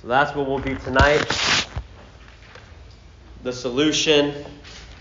[0.00, 1.22] So that's what we'll be tonight.
[3.42, 4.46] The solution,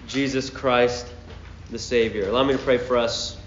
[0.08, 1.08] Jesus Christ,
[1.70, 2.28] the Savior.
[2.28, 3.38] Allow me to pray for us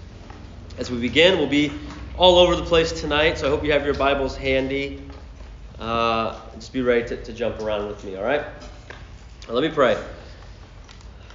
[0.79, 1.37] as we begin.
[1.37, 1.71] We'll be
[2.17, 5.07] all over the place tonight, so I hope you have your Bibles handy.
[5.77, 8.43] Uh, just be ready to, to, jump around with me, all right?
[9.47, 9.95] Let me pray.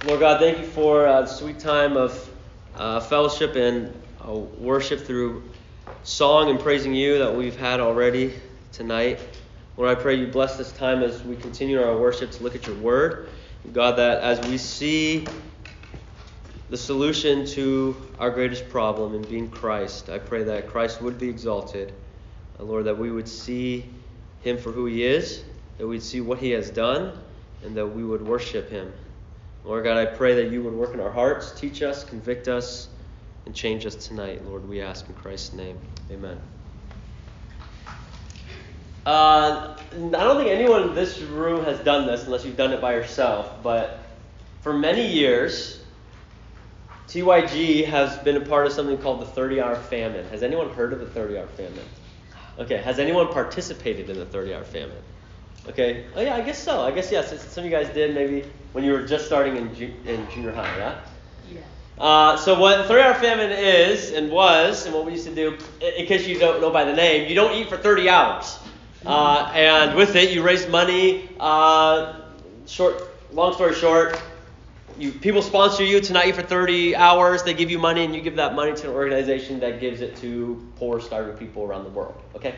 [0.03, 2.29] Lord God, thank you for uh, the sweet time of
[2.75, 3.93] uh, fellowship and
[4.27, 5.43] uh, worship through
[6.03, 8.33] song and praising you that we've had already
[8.73, 9.19] tonight.
[9.79, 12.67] Lord, I pray you bless this time as we continue our worship to look at
[12.67, 13.29] your word.
[13.71, 15.25] God, that as we see
[16.69, 21.29] the solution to our greatest problem in being Christ, I pray that Christ would be
[21.29, 21.93] exalted.
[22.57, 23.85] And Lord, that we would see
[24.41, 25.45] him for who he is,
[25.77, 27.17] that we'd see what he has done,
[27.63, 28.91] and that we would worship him.
[29.63, 32.89] Lord God, I pray that you would work in our hearts, teach us, convict us,
[33.45, 34.45] and change us tonight.
[34.45, 35.77] Lord, we ask in Christ's name.
[36.11, 36.37] Amen.
[39.05, 42.81] Uh, I don't think anyone in this room has done this unless you've done it
[42.81, 43.99] by yourself, but
[44.61, 45.81] for many years,
[47.07, 50.27] TYG has been a part of something called the 30 hour famine.
[50.29, 51.85] Has anyone heard of the 30 hour famine?
[52.59, 54.97] Okay, has anyone participated in the 30 hour famine?
[55.67, 56.81] Okay, oh yeah, I guess so.
[56.81, 57.29] I guess yes.
[57.51, 60.53] Some of you guys did maybe when you were just starting in, ju- in junior
[60.53, 60.99] high, yeah?
[61.51, 61.59] Yeah.
[61.97, 65.57] Uh, so what 30 hour famine is and was, and what we used to do,
[65.81, 68.59] in case you don't know by the name, you don't eat for 30 hours.
[69.05, 71.29] Uh, and with it, you raise money.
[71.39, 72.21] Uh,
[72.65, 74.21] short, long story short,
[74.97, 77.43] you, people sponsor you to not eat for 30 hours.
[77.43, 80.17] They give you money, and you give that money to an organization that gives it
[80.17, 82.21] to poor, starving people around the world.
[82.35, 82.55] Okay.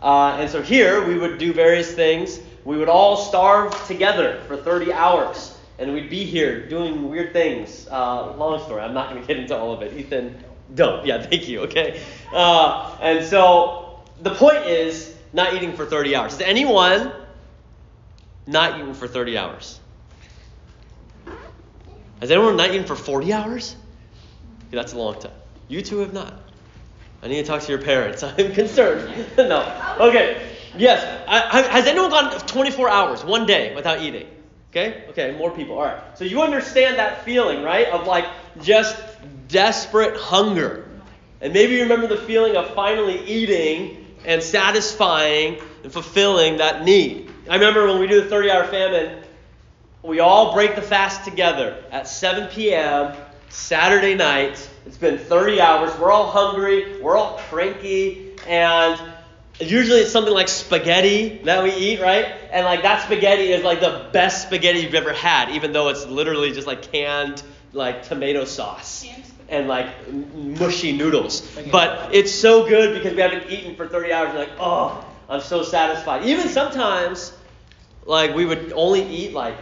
[0.00, 2.40] Uh, and so here we would do various things.
[2.64, 7.86] We would all starve together for 30 hours, and we'd be here doing weird things.
[7.90, 8.80] Uh, long story.
[8.80, 9.92] I'm not going to get into all of it.
[9.94, 10.42] Ethan,
[10.74, 11.04] don't.
[11.04, 11.60] Yeah, thank you.
[11.60, 12.00] Okay.
[12.32, 16.34] Uh, and so the point is not eating for 30 hours.
[16.34, 17.12] Is anyone
[18.46, 19.80] not eaten for 30 hours?
[22.20, 23.76] Has anyone not eaten for 40 hours?
[24.70, 25.32] That's a long time.
[25.68, 26.34] You two have not.
[27.22, 28.22] I need to talk to your parents.
[28.38, 29.26] I'm concerned.
[29.38, 29.96] no.
[30.00, 30.50] Okay.
[30.76, 31.04] Yes.
[31.28, 34.28] I, I, has anyone gone 24 hours, one day, without eating?
[34.70, 35.04] Okay?
[35.10, 35.76] Okay, more people.
[35.76, 36.18] All right.
[36.18, 37.88] So you understand that feeling, right?
[37.88, 38.26] Of like
[38.60, 39.00] just
[39.48, 40.88] desperate hunger.
[41.40, 47.30] And maybe you remember the feeling of finally eating and satisfying and fulfilling that need.
[47.48, 49.22] I remember when we do the 30 hour famine,
[50.02, 53.16] we all break the fast together at 7 p.m.
[53.48, 54.68] Saturday night.
[54.86, 55.98] It's been 30 hours.
[55.98, 57.00] We're all hungry.
[57.00, 58.32] We're all cranky.
[58.46, 59.00] And
[59.60, 62.26] usually it's something like spaghetti that we eat, right?
[62.50, 66.06] And like that spaghetti is like the best spaghetti you've ever had, even though it's
[66.06, 67.42] literally just like canned
[67.72, 69.04] like tomato sauce
[69.48, 71.40] and like mushy noodles.
[71.70, 74.28] But it's so good because we haven't eaten for 30 hours.
[74.32, 76.24] You're like, oh, I'm so satisfied.
[76.24, 77.32] Even sometimes,
[78.04, 79.56] like we would only eat like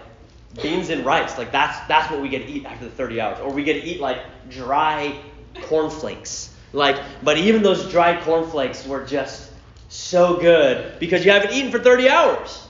[0.63, 1.39] beans and rice.
[1.39, 3.41] Like that's that's what we get to eat after the 30 hours.
[3.41, 4.19] Or we get to eat like
[4.51, 5.19] dry
[5.63, 6.53] cornflakes.
[6.73, 9.51] Like, but even those dry cornflakes were just
[9.89, 12.67] so good because you haven't eaten for 30 hours.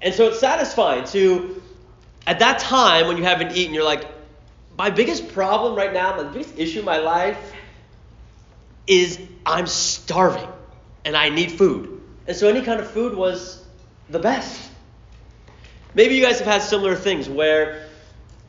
[0.00, 1.62] And so it's satisfying to,
[2.26, 4.06] at that time when you haven't eaten, you're like,
[4.76, 7.52] my biggest problem right now, my biggest issue in my life
[8.86, 10.48] is I'm starving
[11.04, 12.00] and I need food.
[12.26, 13.64] And so any kind of food was
[14.10, 14.70] the best.
[15.94, 17.88] Maybe you guys have had similar things where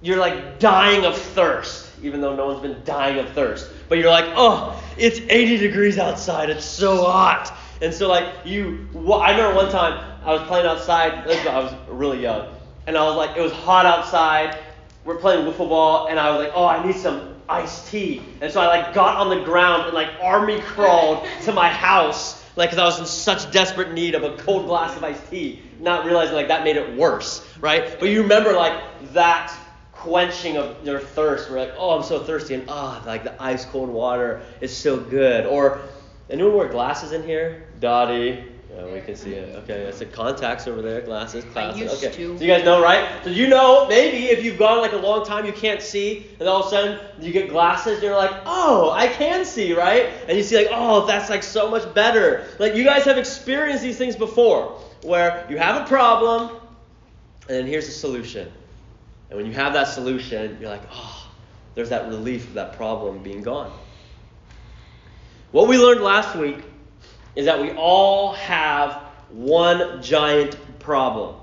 [0.02, 3.70] you're like dying of thirst, even though no one's been dying of thirst.
[3.88, 6.50] But you're like, oh, it's 80 degrees outside.
[6.50, 7.56] It's so hot.
[7.82, 11.14] And so, like, you, I remember one time I was playing outside.
[11.14, 12.54] I was really young.
[12.86, 14.58] And I was like, it was hot outside
[15.07, 18.22] we're playing wiffle ball, and I was like, oh, I need some iced tea.
[18.41, 22.44] And so I like got on the ground and like army crawled to my house,
[22.57, 25.62] like because I was in such desperate need of a cold glass of iced tea,
[25.79, 27.97] not realizing like that made it worse, right?
[27.97, 29.57] But you remember like that
[29.94, 31.50] quenching of your thirst.
[31.50, 34.75] We're like, oh, I'm so thirsty, and ah, oh, like the ice cold water is
[34.75, 35.45] so good.
[35.45, 35.79] Or
[36.29, 37.68] anyone wear glasses in here?
[37.79, 38.44] Dottie,
[38.74, 39.56] yeah, we can see it.
[39.64, 42.04] Okay, it's the contacts over there, glasses, glasses.
[42.04, 42.38] okay, to.
[42.38, 43.24] so you guys know, right?
[43.24, 46.50] So you know, maybe if you've gone like a long time, you can't see, and
[46.50, 50.10] all of a sudden you get glasses, and you're like, oh, I can see, right?
[50.28, 52.46] And you see like, oh, that's like so much better.
[52.60, 56.50] Like you guys have experienced these things before, where you have a problem,
[57.48, 58.52] and then here's a solution.
[59.30, 61.30] And when you have that solution, you're like, oh,
[61.74, 63.72] there's that relief of that problem being gone.
[65.52, 66.58] What we learned last week
[67.38, 68.94] is that we all have
[69.30, 71.36] one giant problem.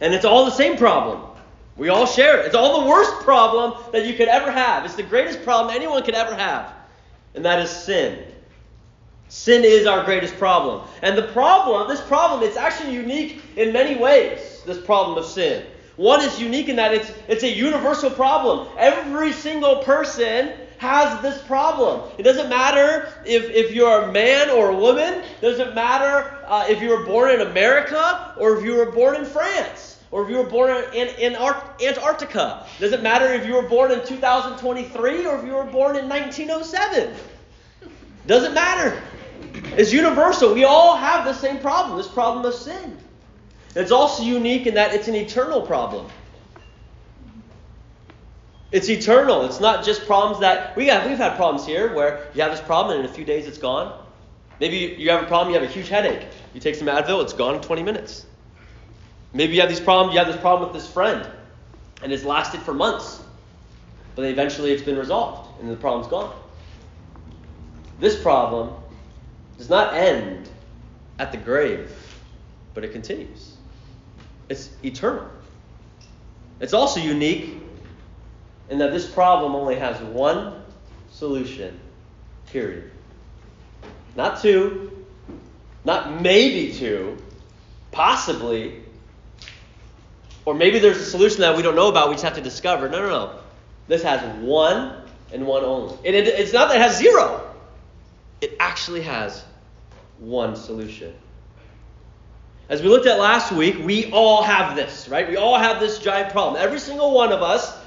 [0.00, 1.22] And it's all the same problem.
[1.76, 2.46] We all share it.
[2.46, 4.84] It's all the worst problem that you could ever have.
[4.84, 6.74] It's the greatest problem anyone could ever have.
[7.36, 8.24] And that is sin.
[9.28, 10.86] Sin is our greatest problem.
[11.00, 15.64] And the problem, this problem, it's actually unique in many ways, this problem of sin.
[15.94, 18.66] One is unique in that it's, it's a universal problem.
[18.76, 20.52] Every single person
[20.82, 22.10] has this problem.
[22.18, 25.14] It doesn't matter if, if you're a man or a woman.
[25.14, 29.14] It doesn't matter uh, if you were born in America or if you were born
[29.14, 32.66] in France or if you were born in, in Antarctica.
[32.78, 36.08] It doesn't matter if you were born in 2023 or if you were born in
[36.08, 37.14] 1907.
[38.26, 39.00] Doesn't matter.
[39.76, 40.52] It's universal.
[40.52, 42.98] We all have the same problem, this problem of sin.
[43.76, 46.08] It's also unique in that it's an eternal problem.
[48.72, 49.44] It's eternal.
[49.44, 51.06] It's not just problems that we have.
[51.06, 53.58] We've had problems here where you have this problem and in a few days it's
[53.58, 54.02] gone.
[54.60, 56.26] Maybe you have a problem, you have a huge headache.
[56.54, 58.24] You take some Advil, it's gone in 20 minutes.
[59.34, 61.26] Maybe you have these problems, you have this problem with this friend,
[62.02, 63.22] and it's lasted for months.
[64.14, 66.34] But then eventually it's been resolved and the problem's gone.
[68.00, 68.74] This problem
[69.58, 70.48] does not end
[71.18, 71.90] at the grave,
[72.72, 73.54] but it continues.
[74.48, 75.28] It's eternal.
[76.60, 77.61] It's also unique
[78.72, 80.54] in that this problem only has one
[81.10, 81.78] solution,
[82.46, 82.90] period.
[84.16, 85.04] Not two,
[85.84, 87.18] not maybe two,
[87.90, 88.82] possibly,
[90.46, 92.88] or maybe there's a solution that we don't know about, we just have to discover.
[92.88, 93.38] No, no, no.
[93.88, 95.02] This has one
[95.34, 95.94] and one only.
[96.02, 97.54] It, it's not that it has zero,
[98.40, 99.44] it actually has
[100.18, 101.14] one solution.
[102.70, 105.28] As we looked at last week, we all have this, right?
[105.28, 106.62] We all have this giant problem.
[106.62, 107.81] Every single one of us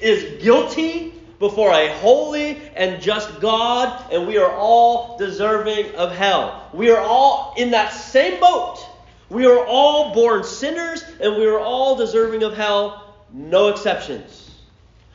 [0.00, 6.70] is guilty before a holy and just God, and we are all deserving of hell.
[6.72, 8.78] We are all in that same boat.
[9.28, 14.42] We are all born sinners, and we are all deserving of hell, no exceptions.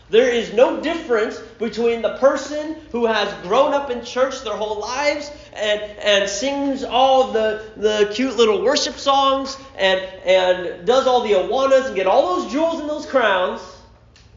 [0.10, 4.82] There is no difference between the person who has grown up in church their whole
[4.82, 11.24] lives and, and sings all the, the cute little worship songs and, and does all
[11.24, 13.62] the awanas and get all those jewels and those crowns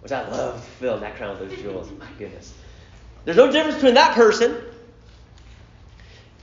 [0.05, 1.91] which I love filling that crown with those jewels.
[1.99, 2.53] My goodness.
[3.25, 4.63] There's no difference between that person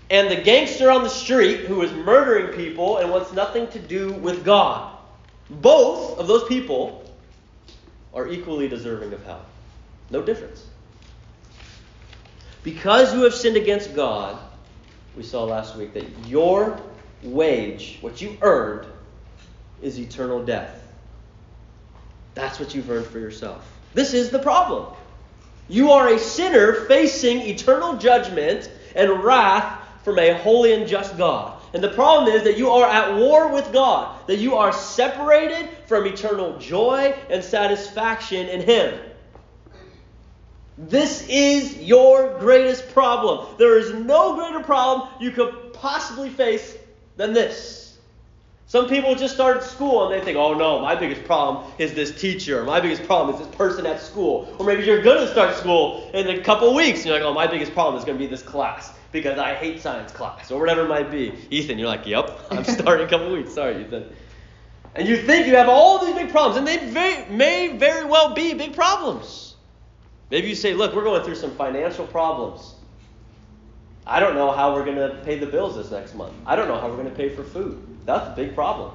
[0.10, 4.13] and the gangster on the street who is murdering people and wants nothing to do
[4.13, 4.98] with God.
[5.52, 7.08] Both of those people
[8.16, 9.46] are equally deserving of hell.
[10.10, 10.66] No difference.
[12.63, 14.40] Because you have sinned against God,
[15.16, 16.81] we saw last week that your
[17.22, 18.88] wage, what you earned,
[19.84, 20.81] is eternal death.
[22.33, 23.68] That's what you've earned for yourself.
[23.94, 24.94] This is the problem.
[25.68, 31.62] You are a sinner facing eternal judgment and wrath from a holy and just God.
[31.74, 35.69] And the problem is that you are at war with God, that you are separated
[35.86, 39.00] from eternal joy and satisfaction in Him.
[40.77, 43.56] This is your greatest problem.
[43.57, 46.75] There is no greater problem you could possibly face
[47.18, 47.90] than this.
[48.71, 52.18] Some people just started school and they think, oh no, my biggest problem is this
[52.18, 52.63] teacher.
[52.63, 54.47] My biggest problem is this person at school.
[54.57, 57.33] Or maybe you're going to start school in a couple weeks and you're like, oh,
[57.33, 60.57] my biggest problem is going to be this class because I hate science class or
[60.62, 61.33] whatever it might be.
[61.50, 63.53] Ethan, you're like, yep, I'm starting a couple weeks.
[63.53, 64.06] Sorry, Ethan.
[64.95, 68.33] And you think you have all these big problems, and they may, may very well
[68.33, 69.56] be big problems.
[70.29, 72.75] Maybe you say, look, we're going through some financial problems.
[74.06, 76.33] I don't know how we're going to pay the bills this next month.
[76.45, 77.86] I don't know how we're going to pay for food.
[78.06, 78.92] That's a big problem.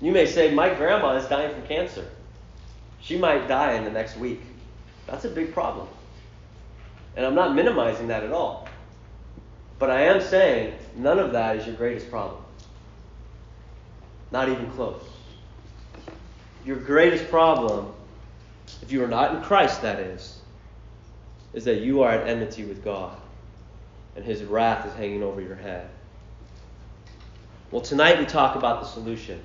[0.00, 2.08] You may say, My grandma is dying from cancer.
[3.00, 4.40] She might die in the next week.
[5.06, 5.88] That's a big problem.
[7.16, 8.68] And I'm not minimizing that at all.
[9.78, 12.42] But I am saying none of that is your greatest problem.
[14.30, 15.02] Not even close.
[16.64, 17.92] Your greatest problem,
[18.82, 20.38] if you are not in Christ, that is,
[21.54, 23.16] is that you are at enmity with God
[24.16, 25.88] and his wrath is hanging over your head.
[27.70, 29.40] Well, tonight we talk about the solution.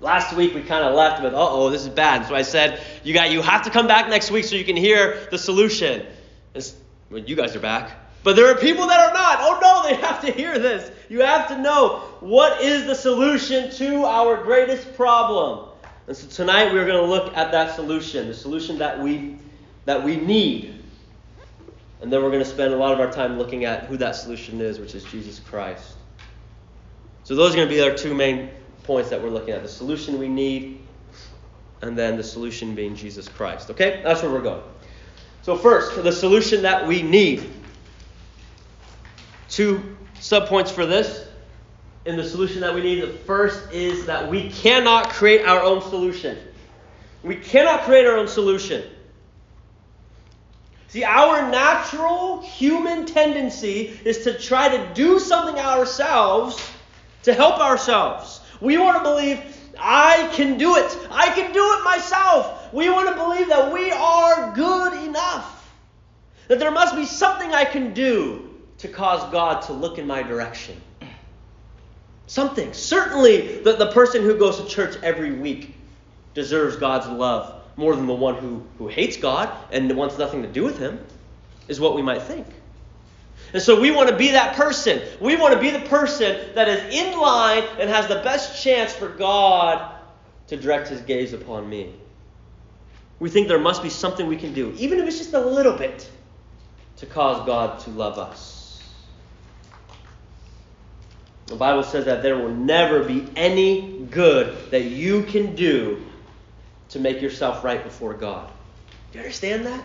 [0.00, 2.80] Last week we kind of left with, "Uh oh, this is bad." So I said,
[3.02, 6.06] "You got, you have to come back next week so you can hear the solution."
[7.10, 9.38] well, you guys are back, but there are people that are not.
[9.40, 10.90] Oh no, they have to hear this.
[11.08, 15.68] You have to know what is the solution to our greatest problem.
[16.06, 19.36] And so tonight we're going to look at that solution, the solution that we
[19.84, 20.77] that we need.
[22.00, 24.14] And then we're going to spend a lot of our time looking at who that
[24.14, 25.94] solution is, which is Jesus Christ.
[27.24, 28.50] So those are going to be our two main
[28.84, 30.80] points that we're looking at the solution we need,
[31.82, 33.70] and then the solution being Jesus Christ.
[33.70, 34.00] Okay?
[34.02, 34.62] That's where we're going.
[35.42, 37.48] So, first, the solution that we need.
[39.48, 41.26] Two subpoints for this.
[42.04, 45.82] In the solution that we need, the first is that we cannot create our own
[45.82, 46.38] solution.
[47.22, 48.84] We cannot create our own solution.
[50.88, 56.58] See, our natural human tendency is to try to do something ourselves
[57.24, 58.40] to help ourselves.
[58.60, 59.40] We want to believe,
[59.78, 60.98] I can do it.
[61.10, 62.72] I can do it myself.
[62.72, 65.70] We want to believe that we are good enough.
[66.48, 70.22] That there must be something I can do to cause God to look in my
[70.22, 70.80] direction.
[72.26, 72.72] Something.
[72.72, 75.74] Certainly, the, the person who goes to church every week
[76.32, 80.48] deserves God's love more than the one who, who hates God and wants nothing to
[80.48, 80.98] do with Him,
[81.68, 82.46] is what we might think.
[83.52, 85.00] And so we want to be that person.
[85.20, 88.92] We want to be the person that is in line and has the best chance
[88.92, 89.94] for God
[90.48, 91.94] to direct His gaze upon me.
[93.20, 95.76] We think there must be something we can do, even if it's just a little
[95.76, 96.10] bit,
[96.96, 98.82] to cause God to love us.
[101.46, 106.04] The Bible says that there will never be any good that you can do
[106.90, 108.50] to make yourself right before God.
[109.12, 109.84] Do you understand that?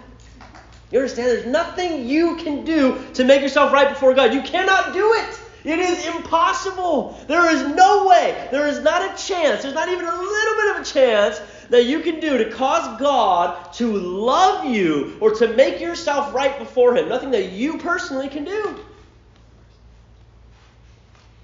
[0.92, 1.30] You understand?
[1.30, 4.34] There's nothing you can do to make yourself right before God.
[4.34, 5.40] You cannot do it.
[5.64, 7.18] It is impossible.
[7.28, 8.48] There is no way.
[8.52, 9.64] There is not a chance.
[9.64, 13.00] There's not even a little bit of a chance that you can do to cause
[13.00, 17.08] God to love you or to make yourself right before Him.
[17.08, 18.76] Nothing that you personally can do.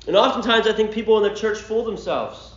[0.05, 2.48] And oftentimes, I think people in the church fool themselves.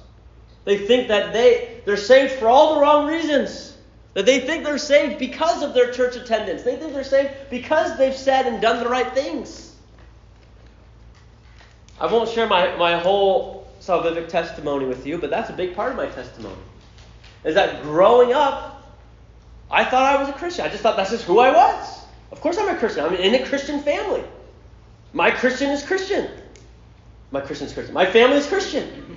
[0.65, 3.77] They think that they, they're saved for all the wrong reasons.
[4.15, 6.63] That they think they're saved because of their church attendance.
[6.63, 9.75] They think they're saved because they've said and done the right things.
[11.99, 15.93] I won't share my, my whole salvific testimony with you, but that's a big part
[15.93, 16.57] of my testimony.
[17.45, 18.87] Is that growing up,
[19.71, 20.65] I thought I was a Christian.
[20.65, 22.01] I just thought that's just who I was.
[22.31, 23.05] Of course I'm a Christian.
[23.05, 24.25] I'm in a Christian family.
[25.13, 26.31] My Christian is Christian.
[27.31, 27.95] My Christian is Christian.
[27.95, 29.12] My family is Christian.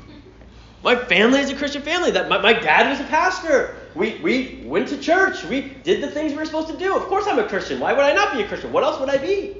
[0.85, 2.11] My family is a Christian family.
[2.11, 3.75] That my, my dad was a pastor.
[3.95, 5.43] We, we went to church.
[5.43, 6.95] We did the things we were supposed to do.
[6.95, 7.79] Of course I'm a Christian.
[7.79, 8.71] Why would I not be a Christian?
[8.71, 9.57] What else would I be?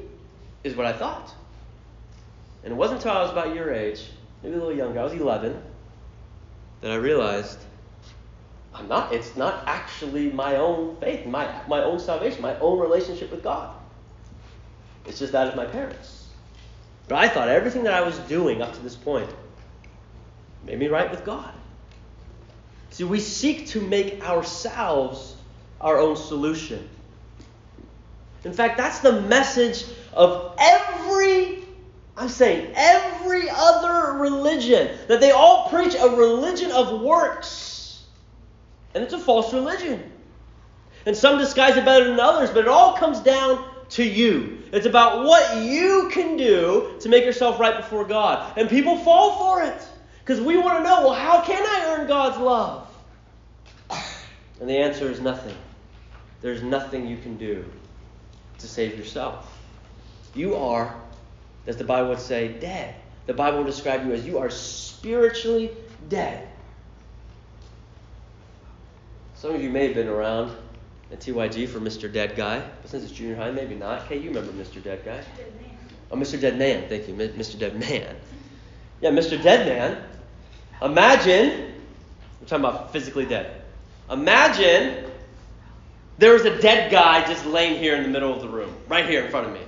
[0.64, 1.34] Is what I thought.
[2.64, 4.04] And it wasn't until I was about your age,
[4.44, 5.60] maybe a little younger, I was 11,
[6.82, 7.58] that I realized
[8.76, 13.32] I'm not, it's not actually my own faith, my, my own salvation, my own relationship
[13.32, 13.76] with God.
[15.08, 16.28] It's just that of my parents.
[17.08, 19.30] But I thought everything that I was doing up to this point
[20.66, 21.54] made me right with God.
[22.90, 25.36] See, we seek to make ourselves
[25.82, 26.88] our own solution.
[28.44, 31.64] In fact, that's the message of every,
[32.16, 34.98] I'm saying, every other religion.
[35.08, 38.04] That they all preach a religion of works.
[38.94, 40.12] And it's a false religion.
[41.06, 44.60] And some disguise it better than others, but it all comes down to you.
[44.72, 48.58] It's about what you can do to make yourself right before God.
[48.58, 49.88] And people fall for it.
[50.26, 52.88] Because we want to know, well, how can I earn God's love?
[54.60, 55.56] And the answer is nothing.
[56.42, 57.64] There's nothing you can do
[58.58, 59.56] to save yourself.
[60.34, 60.96] You are,
[61.68, 62.96] as the Bible would say, dead.
[63.28, 65.70] The Bible will describe you as you are spiritually
[66.10, 66.48] dead.
[69.36, 70.56] Some of you may have been around
[71.12, 72.12] at TYG for Mr.
[72.12, 74.02] Dead Guy, but since it's junior high, maybe not.
[74.06, 74.82] Okay, you remember Mr.
[74.82, 75.24] Dead Guy?
[76.10, 76.42] Oh, Mr.
[76.42, 76.90] Dead Man.
[76.90, 77.60] Thank you, Mr.
[77.60, 78.16] Dead Man.
[79.02, 79.42] Yeah, Mr.
[79.42, 80.04] Dead Man
[80.82, 81.74] Imagine,
[82.40, 83.62] we're talking about physically dead.
[84.10, 85.10] Imagine
[86.18, 89.08] there was a dead guy just laying here in the middle of the room, right
[89.08, 89.62] here in front of me.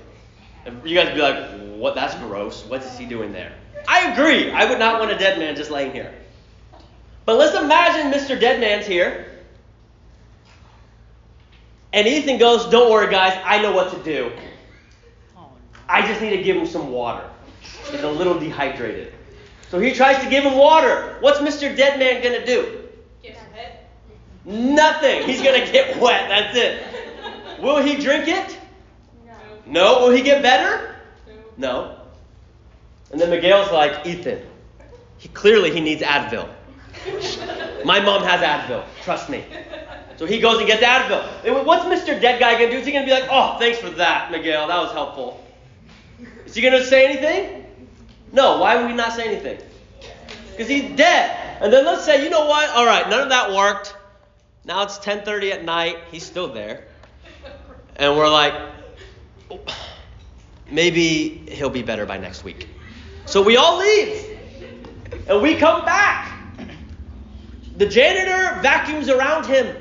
[0.65, 1.95] And you guys would be like, what?
[1.95, 2.65] That's gross.
[2.65, 3.53] What is he doing there?
[3.87, 4.51] I agree.
[4.51, 6.13] I would not want a dead man just laying here.
[7.25, 8.39] But let's imagine Mr.
[8.39, 9.25] Dead Man's here.
[11.93, 13.39] And Ethan goes, Don't worry, guys.
[13.43, 14.31] I know what to do.
[15.89, 17.29] I just need to give him some water.
[17.89, 19.13] He's a little dehydrated.
[19.69, 21.17] So he tries to give him water.
[21.19, 21.75] What's Mr.
[21.75, 22.83] Dead Man going to do?
[23.21, 23.89] Get wet.
[24.45, 25.23] Nothing.
[25.23, 26.29] He's going to get wet.
[26.29, 27.61] That's it.
[27.61, 28.57] Will he drink it?
[29.25, 29.33] No.
[29.65, 29.99] No.
[30.01, 30.95] Will he get better?
[31.57, 31.97] No.
[33.11, 34.41] And then Miguel's like, Ethan,
[35.17, 36.47] he, clearly he needs Advil.
[37.85, 38.85] My mom has Advil.
[39.03, 39.43] Trust me.
[40.17, 41.65] So he goes and gets Advil.
[41.65, 42.19] What's Mr.
[42.19, 42.79] Dead Guy going to do?
[42.79, 44.67] Is he going to be like, oh, thanks for that, Miguel.
[44.67, 45.43] That was helpful.
[46.45, 47.66] Is he going to say anything?
[48.31, 49.59] No, why would he not say anything?
[50.51, 51.59] Because he's dead.
[51.61, 52.69] And then let's say, you know what?
[52.71, 53.95] All right, none of that worked.
[54.65, 55.97] Now it's 10:30 at night.
[56.11, 56.83] He's still there.
[57.95, 58.53] And we're like,
[60.69, 62.67] maybe he'll be better by next week.
[63.25, 64.37] So we all leave.
[65.27, 66.37] And we come back.
[67.77, 69.75] The janitor vacuums around him.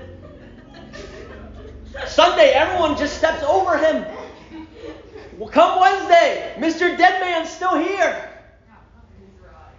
[2.06, 4.04] Sunday, everyone just steps over him.
[5.38, 6.96] Well, come Wednesday, Mr.
[6.96, 8.35] Dead Man's still here.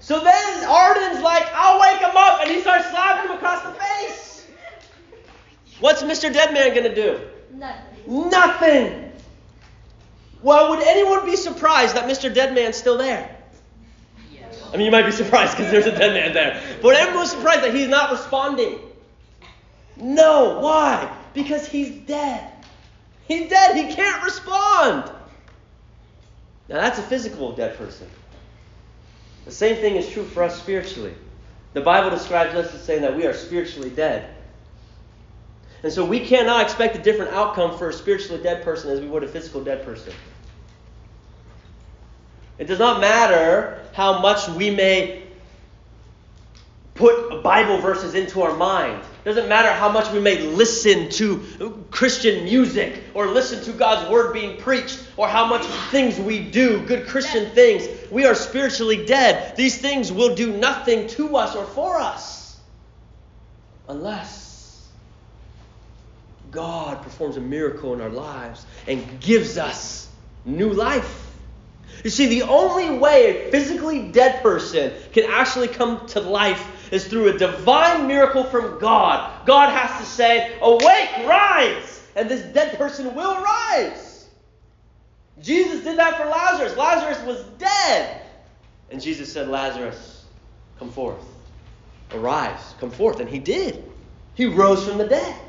[0.08, 3.74] So then Arden's like, I'll wake him up, and he starts slapping him across the
[3.74, 4.48] face.
[5.82, 6.32] What's Mr.
[6.32, 7.20] Deadman going to do?
[7.52, 8.30] Nothing.
[8.30, 9.12] nothing.
[10.42, 12.34] Well, would anyone be surprised that Mr.
[12.34, 13.36] Deadman's still there?
[14.32, 14.64] Yes.
[14.74, 16.64] I mean, you might be surprised because there's a dead man there.
[16.82, 18.80] But everyone's surprised that he's not responding.
[19.98, 20.60] No.
[20.62, 21.14] Why?
[21.34, 22.50] Because he's dead.
[23.28, 23.76] He's dead.
[23.76, 25.12] He can't respond.
[26.70, 28.08] Now, that's a physical dead person.
[29.48, 31.14] The same thing is true for us spiritually.
[31.72, 34.30] The Bible describes us as saying that we are spiritually dead.
[35.84, 39.08] And so we cannot expect a different outcome for a spiritually dead person as we
[39.08, 40.12] would a physical dead person.
[42.58, 45.24] It does not matter how much we may
[46.98, 49.02] put Bible verses into our mind.
[49.24, 54.10] It doesn't matter how much we may listen to Christian music or listen to God's
[54.10, 57.88] word being preached or how much things we do, good Christian things.
[58.12, 59.56] We are spiritually dead.
[59.56, 62.60] These things will do nothing to us or for us
[63.88, 64.88] unless
[66.52, 70.10] God performs a miracle in our lives and gives us
[70.46, 71.26] new life.
[72.04, 77.08] You see, the only way a physically dead person can actually come to life is
[77.08, 79.46] through a divine miracle from God.
[79.46, 82.04] God has to say, Awake, rise!
[82.16, 84.28] And this dead person will rise.
[85.42, 86.76] Jesus did that for Lazarus.
[86.76, 88.22] Lazarus was dead.
[88.90, 90.26] And Jesus said, Lazarus,
[90.80, 91.24] come forth.
[92.14, 93.20] Arise, come forth.
[93.20, 93.84] And he did.
[94.34, 95.40] He rose from the dead.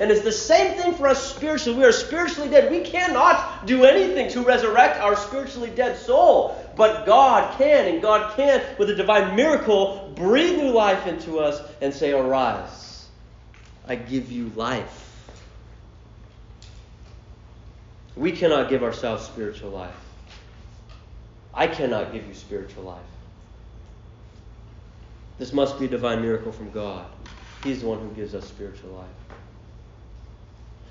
[0.00, 1.78] And it's the same thing for us spiritually.
[1.78, 2.70] We are spiritually dead.
[2.70, 6.56] We cannot do anything to resurrect our spiritually dead soul.
[6.76, 11.60] But God can, and God can, with a divine miracle, breathe new life into us
[11.80, 13.08] and say, Arise,
[13.88, 15.04] I give you life.
[18.14, 19.94] We cannot give ourselves spiritual life.
[21.52, 23.00] I cannot give you spiritual life.
[25.38, 27.06] This must be a divine miracle from God.
[27.64, 29.38] He's the one who gives us spiritual life.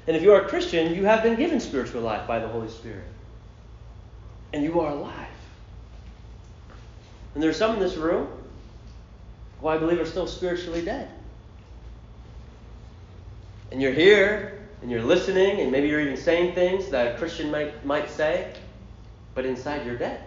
[0.07, 2.69] And if you are a Christian, you have been given spiritual life by the Holy
[2.69, 3.03] Spirit.
[4.53, 5.27] And you are alive.
[7.33, 8.27] And there are some in this room
[9.59, 11.09] who I believe are still spiritually dead.
[13.71, 17.51] And you're here and you're listening, and maybe you're even saying things that a Christian
[17.51, 18.53] might, might say,
[19.35, 20.23] but inside you're dead.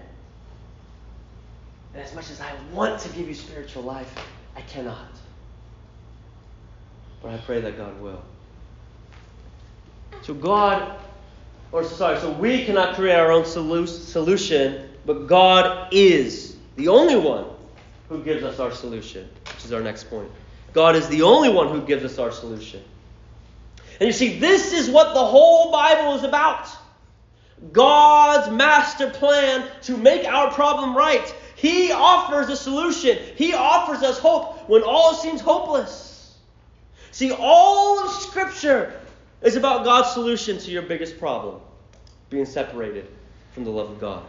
[1.95, 4.13] And as much as I want to give you spiritual life,
[4.57, 5.09] I cannot.
[7.23, 8.23] But I pray that God will.
[10.23, 10.99] So God,
[11.73, 17.47] or sorry, so we cannot create our own solution, but God is the only one
[18.09, 20.31] who gives us our solution, which is our next point.
[20.73, 22.83] God is the only one who gives us our solution.
[23.99, 26.69] And you see, this is what the whole Bible is about.
[27.73, 31.35] God's master plan to make our problem right.
[31.57, 33.19] He offers a solution.
[33.37, 36.35] He offers us hope when all seems hopeless.
[37.11, 39.00] See, all of Scripture
[39.43, 41.61] is about God's solution to your biggest problem
[42.29, 43.09] being separated
[43.53, 44.25] from the love of God.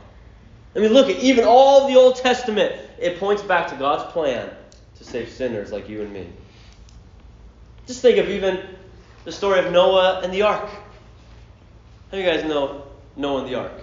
[0.76, 4.50] I mean, look at even all the Old Testament, it points back to God's plan
[4.95, 6.28] to save sinners like you and me.
[7.88, 8.62] Just think of even
[9.26, 10.69] the story of Noah and the ark.
[10.69, 12.84] How do you guys know
[13.15, 13.74] Noah and the ark?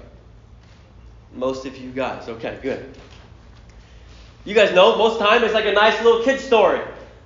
[1.35, 2.29] Most of you guys.
[2.29, 2.95] Okay, good.
[4.45, 6.81] You guys know most of the time it's like a nice little kid story.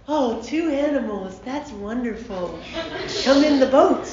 [0.09, 1.39] Oh, two animals.
[1.45, 2.59] That's wonderful.
[3.23, 4.09] Come in the boat.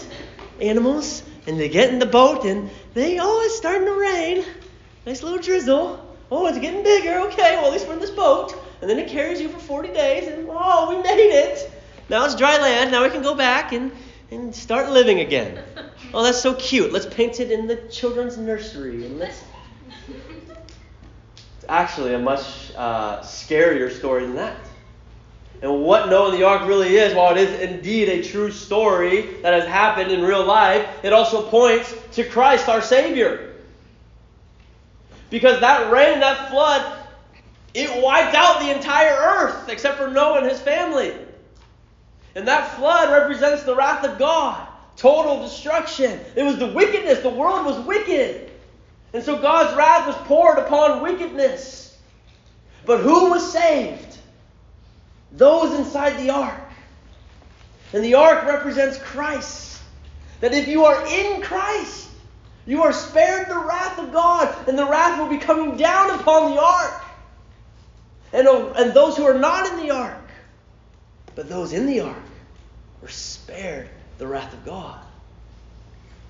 [0.62, 1.23] Animals.
[1.47, 4.45] And they get in the boat and they, oh, it's starting to rain.
[5.06, 6.06] Nice little drizzle.
[6.32, 7.19] Oh, it's getting bigger.
[7.21, 8.54] Okay, well, at least we're in this boat.
[8.82, 11.71] And then it carries you for 40 days and, oh, we made it.
[12.08, 12.91] Now it's dry land.
[12.91, 13.91] Now we can go back and,
[14.30, 15.63] and start living again.
[16.13, 16.93] Oh, that's so cute.
[16.93, 19.43] Let's paint it in the children's nursery and let's.
[21.58, 24.56] It's actually a much uh, scarier story than that.
[25.62, 29.34] And what Noah and the ark really is, while it is indeed a true story
[29.41, 33.56] that has happened in real life, it also points to Christ, our Savior.
[35.30, 36.98] Because that rain, that flood,
[37.74, 41.13] it wiped out the entire earth except for Noah and his family.
[42.36, 46.19] And that flood represents the wrath of God, total destruction.
[46.36, 47.19] It was the wickedness.
[47.19, 48.50] The world was wicked.
[49.13, 51.98] And so God's wrath was poured upon wickedness.
[52.86, 54.09] But who was saved?
[55.31, 56.61] Those inside the ark.
[57.93, 59.81] And the ark represents Christ.
[60.41, 62.07] That if you are in Christ,
[62.65, 66.51] you are spared the wrath of God, and the wrath will be coming down upon
[66.51, 67.03] the ark.
[68.31, 70.29] And, oh, and those who are not in the ark,
[71.35, 72.15] but those in the ark,
[73.01, 74.99] were spared the wrath of God.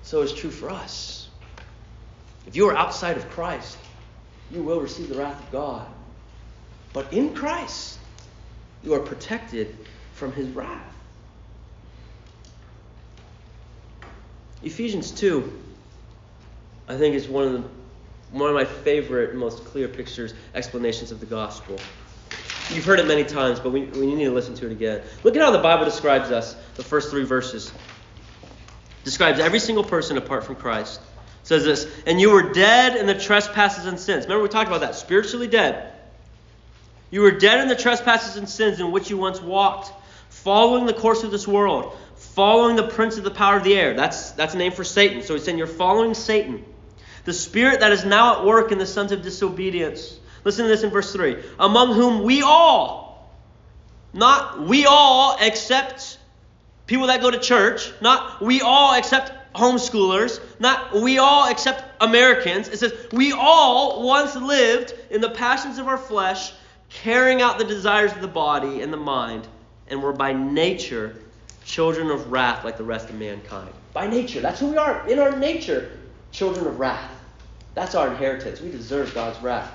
[0.02, 1.28] So it's true for us.
[2.46, 3.78] If you are outside of Christ,
[4.50, 5.86] you will receive the wrath of God.
[6.92, 7.99] But in Christ,
[8.82, 9.76] you are protected
[10.14, 10.86] from his wrath.
[14.62, 15.62] Ephesians 2,
[16.88, 17.64] I think, is one of the
[18.32, 21.76] one of my favorite, most clear pictures, explanations of the gospel.
[22.70, 25.02] You've heard it many times, but we, we need to listen to it again.
[25.24, 27.72] Look at how the Bible describes us, the first three verses.
[29.02, 31.00] Describes every single person apart from Christ.
[31.00, 34.24] It says this, and you were dead in the trespasses and sins.
[34.26, 35.92] Remember we talked about that, spiritually dead.
[37.10, 39.92] You were dead in the trespasses and sins in which you once walked,
[40.28, 43.94] following the course of this world, following the prince of the power of the air.
[43.94, 45.22] That's, that's a name for Satan.
[45.22, 46.64] So he's saying you're following Satan.
[47.24, 50.18] The spirit that is now at work in the sons of disobedience.
[50.44, 51.36] Listen to this in verse 3.
[51.58, 53.30] Among whom we all,
[54.12, 56.18] not we all except
[56.86, 62.68] people that go to church, not we all except homeschoolers, not we all except Americans.
[62.68, 66.52] It says we all once lived in the passions of our flesh,
[66.90, 69.46] carrying out the desires of the body and the mind,
[69.88, 71.16] and were by nature
[71.64, 73.72] children of wrath like the rest of mankind.
[73.92, 75.08] By nature, that's who we are.
[75.08, 75.98] In our nature,
[76.32, 77.10] children of wrath.
[77.74, 78.60] That's our inheritance.
[78.60, 79.72] We deserve God's wrath.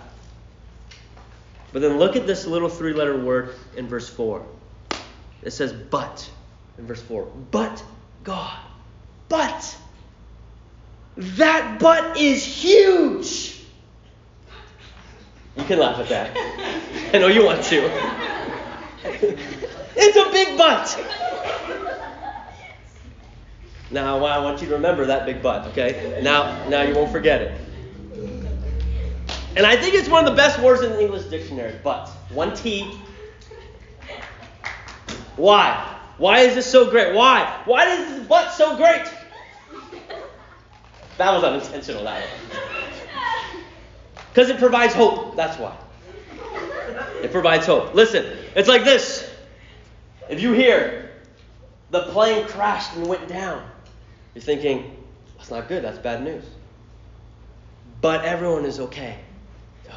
[1.72, 4.46] But then look at this little three letter word in verse 4.
[5.42, 6.30] It says, but,
[6.78, 7.26] in verse 4.
[7.52, 7.84] But
[8.24, 8.58] God.
[9.30, 9.78] But.
[11.18, 13.55] That but is huge.
[15.56, 16.36] You can laugh at that.
[17.14, 17.86] I know you want to.
[19.96, 21.00] it's a big butt.
[23.92, 26.20] Now I want you to remember that big butt, okay?
[26.22, 27.62] Now now you won't forget it.
[29.56, 32.10] And I think it's one of the best words in the English dictionary, but.
[32.30, 33.00] One T.
[35.38, 35.96] Why?
[36.18, 37.16] Why is this so great?
[37.16, 37.62] Why?
[37.66, 39.06] Why is this butt so great?
[41.18, 42.85] That was unintentional, that one.
[44.36, 45.38] Because it provides hope.
[45.38, 45.78] That's why.
[47.24, 47.94] It provides hope.
[47.94, 49.34] Listen, it's like this.
[50.30, 51.10] If you hear
[51.90, 53.66] the plane crashed and went down,
[54.34, 55.02] you're thinking,
[55.38, 56.44] that's not good, that's bad news.
[58.02, 59.20] But everyone is okay.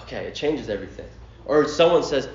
[0.03, 1.09] Okay, it changes everything.
[1.45, 2.29] Or someone says,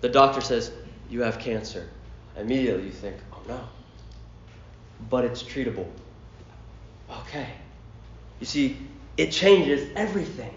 [0.00, 0.72] the doctor says,
[1.10, 1.90] you have cancer.
[2.38, 3.60] Immediately you think, oh no.
[5.10, 5.88] But it's treatable.
[7.10, 7.50] Okay.
[8.40, 8.78] You see,
[9.18, 10.54] it changes everything.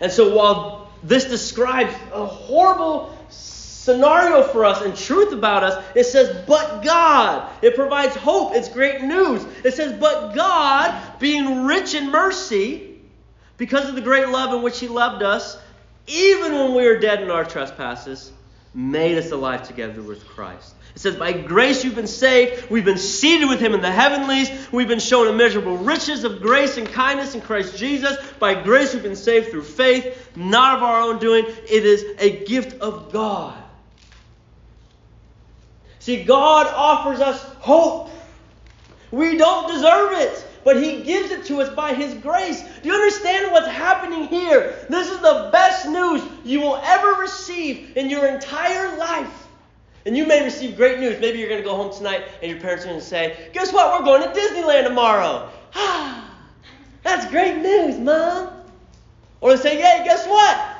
[0.00, 6.04] And so while this describes a horrible scenario for us and truth about us, it
[6.04, 7.50] says, but God.
[7.62, 8.54] It provides hope.
[8.54, 9.44] It's great news.
[9.64, 12.98] It says, but God, being rich in mercy,
[13.56, 15.58] because of the great love in which He loved us,
[16.06, 18.32] even when we were dead in our trespasses,
[18.74, 20.74] made us alive together with Christ.
[20.94, 22.70] It says, By grace you've been saved.
[22.70, 24.50] We've been seated with him in the heavenlies.
[24.70, 28.16] We've been shown immeasurable riches of grace and kindness in Christ Jesus.
[28.38, 31.46] By grace we've been saved through faith, not of our own doing.
[31.46, 33.60] It is a gift of God.
[35.98, 38.10] See, God offers us hope.
[39.10, 42.62] We don't deserve it but He gives it to us by His grace.
[42.82, 44.74] Do you understand what's happening here?
[44.88, 49.43] This is the best news you will ever receive in your entire life.
[50.06, 51.20] And you may receive great news.
[51.20, 53.72] Maybe you're going to go home tonight and your parents are going to say, Guess
[53.72, 53.98] what?
[53.98, 55.50] We're going to Disneyland tomorrow.
[55.74, 56.30] Ah,
[57.02, 58.50] that's great news, Mom.
[59.40, 60.74] Or they say, Hey, guess what?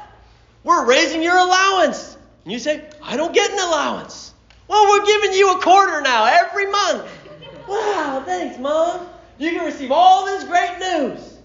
[0.63, 2.17] We're raising your allowance.
[2.45, 4.33] And you say, I don't get an allowance.
[4.69, 7.09] Well, we're giving you a quarter now every month.
[7.67, 9.09] Wow, thanks, Mom.
[9.39, 11.39] You can receive all this great news.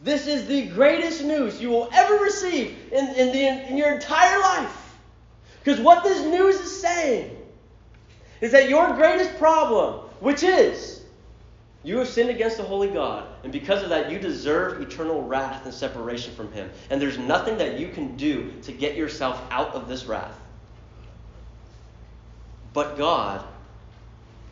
[0.00, 4.38] This is the greatest news you will ever receive in, in, the, in your entire
[4.40, 4.83] life.
[5.64, 7.34] Because what this news is saying
[8.42, 11.02] is that your greatest problem, which is
[11.82, 15.64] you have sinned against the holy God, and because of that, you deserve eternal wrath
[15.64, 16.70] and separation from Him.
[16.90, 20.38] And there's nothing that you can do to get yourself out of this wrath.
[22.74, 23.44] But God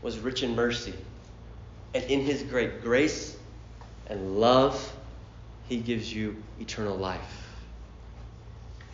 [0.00, 0.94] was rich in mercy
[1.94, 3.36] and in His great grace
[4.06, 4.92] and love,
[5.68, 7.48] He gives you eternal life.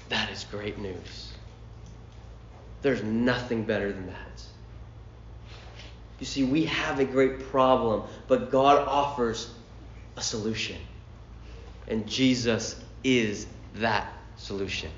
[0.09, 1.27] That is great news.
[2.88, 4.42] There's nothing better than that.
[6.20, 9.53] You see, we have a great problem, but God offers
[10.16, 10.79] a solution.
[11.87, 14.90] And Jesus is that solution.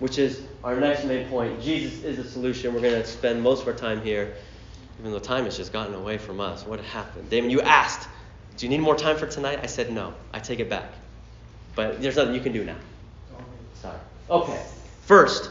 [0.00, 1.62] Which is our next main point.
[1.62, 2.74] Jesus is the solution.
[2.74, 4.34] We're going to spend most of our time here
[4.98, 6.66] even though time has just gotten away from us.
[6.66, 7.30] What happened?
[7.30, 8.08] Damon, you asked,
[8.56, 9.60] Do you need more time for tonight?
[9.62, 10.14] I said no.
[10.34, 10.90] I take it back.
[11.76, 12.78] But there's nothing you can do now.
[13.74, 13.98] Sorry.
[14.28, 14.66] Okay.
[15.06, 15.48] First,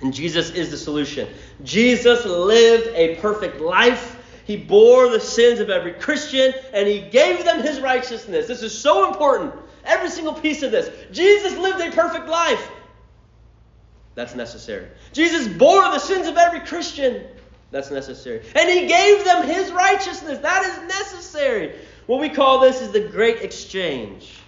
[0.00, 1.28] and Jesus is the solution.
[1.64, 4.16] Jesus lived a perfect life.
[4.44, 8.46] He bore the sins of every Christian and he gave them his righteousness.
[8.46, 9.54] This is so important.
[9.84, 10.90] Every single piece of this.
[11.12, 12.70] Jesus lived a perfect life.
[14.14, 14.88] That's necessary.
[15.12, 17.24] Jesus bore the sins of every Christian
[17.70, 18.42] That's necessary.
[18.54, 20.38] And he gave them his righteousness.
[20.38, 21.74] That is necessary.
[22.06, 24.38] What we call this is the great exchange.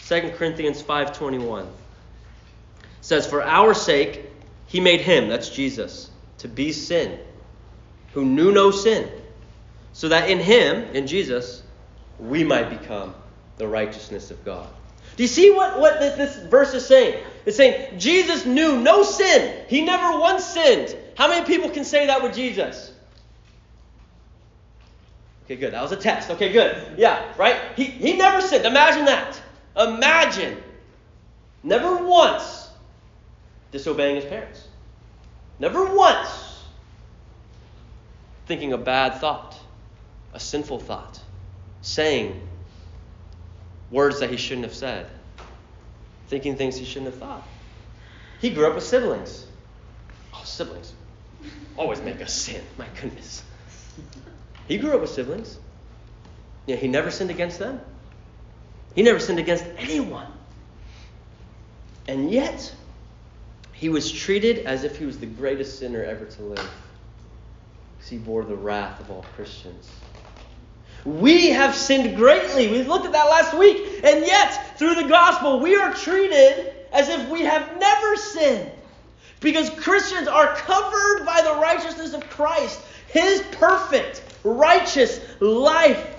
[0.00, 1.66] 2 Corinthians 5:21
[3.00, 4.30] says for our sake
[4.76, 7.18] he made him, that's Jesus, to be sin,
[8.12, 9.10] who knew no sin,
[9.94, 11.62] so that in him, in Jesus,
[12.18, 13.14] we might become
[13.56, 14.68] the righteousness of God.
[15.16, 17.24] Do you see what, what this, this verse is saying?
[17.46, 19.64] It's saying Jesus knew no sin.
[19.66, 20.94] He never once sinned.
[21.16, 22.92] How many people can say that with Jesus?
[25.46, 25.72] Okay, good.
[25.72, 26.28] That was a test.
[26.28, 26.98] Okay, good.
[26.98, 27.56] Yeah, right?
[27.76, 28.66] He, he never sinned.
[28.66, 29.40] Imagine that.
[29.74, 30.62] Imagine.
[31.62, 32.68] Never once
[33.72, 34.65] disobeying his parents.
[35.58, 36.64] Never once
[38.46, 39.56] thinking a bad thought,
[40.32, 41.20] a sinful thought,
[41.82, 42.40] saying
[43.90, 45.06] words that he shouldn't have said,
[46.28, 47.42] thinking things he shouldn't have thought.
[48.40, 49.46] He grew up with siblings.
[50.34, 50.92] Oh, siblings
[51.76, 52.62] always make us sin.
[52.78, 53.42] My goodness.
[54.68, 55.58] He grew up with siblings.
[56.66, 57.80] Yeah, he never sinned against them.
[58.94, 60.26] He never sinned against anyone.
[62.08, 62.74] And yet,
[63.78, 66.70] he was treated as if he was the greatest sinner ever to live.
[67.96, 69.90] Because he bore the wrath of all Christians.
[71.04, 72.68] We have sinned greatly.
[72.68, 74.00] We looked at that last week.
[74.02, 78.70] And yet, through the gospel, we are treated as if we have never sinned.
[79.40, 86.16] Because Christians are covered by the righteousness of Christ, His perfect, righteous life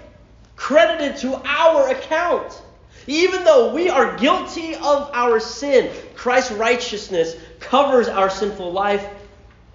[0.55, 2.61] credited to our account.
[3.07, 7.35] Even though we are guilty of our sin, Christ's righteousness
[7.69, 9.05] covers our sinful life,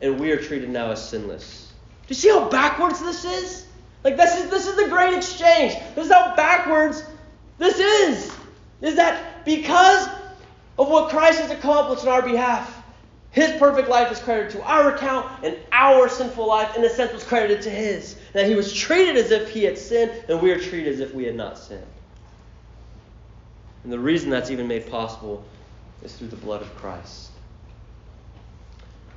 [0.01, 1.73] and we are treated now as sinless.
[2.03, 3.67] Do you see how backwards this is?
[4.05, 5.75] Like this is this is the great exchange.
[5.95, 7.05] This is how backwards
[7.59, 8.33] this is.
[8.81, 10.09] Is that because
[10.79, 12.83] of what Christ has accomplished on our behalf,
[13.31, 17.13] his perfect life is credited to our account, and our sinful life, in a sense,
[17.13, 18.17] was credited to his.
[18.33, 21.15] That he was treated as if he had sinned, and we are treated as if
[21.15, 21.87] we had not sinned.
[23.85, 25.45] And the reason that's even made possible
[26.03, 27.32] is through the blood of Christ.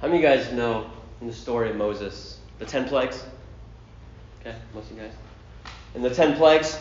[0.01, 0.89] How many of you guys know
[1.21, 3.23] in the story of Moses the ten plagues?
[4.41, 5.13] Okay, most of you guys.
[5.95, 6.77] In the ten plagues,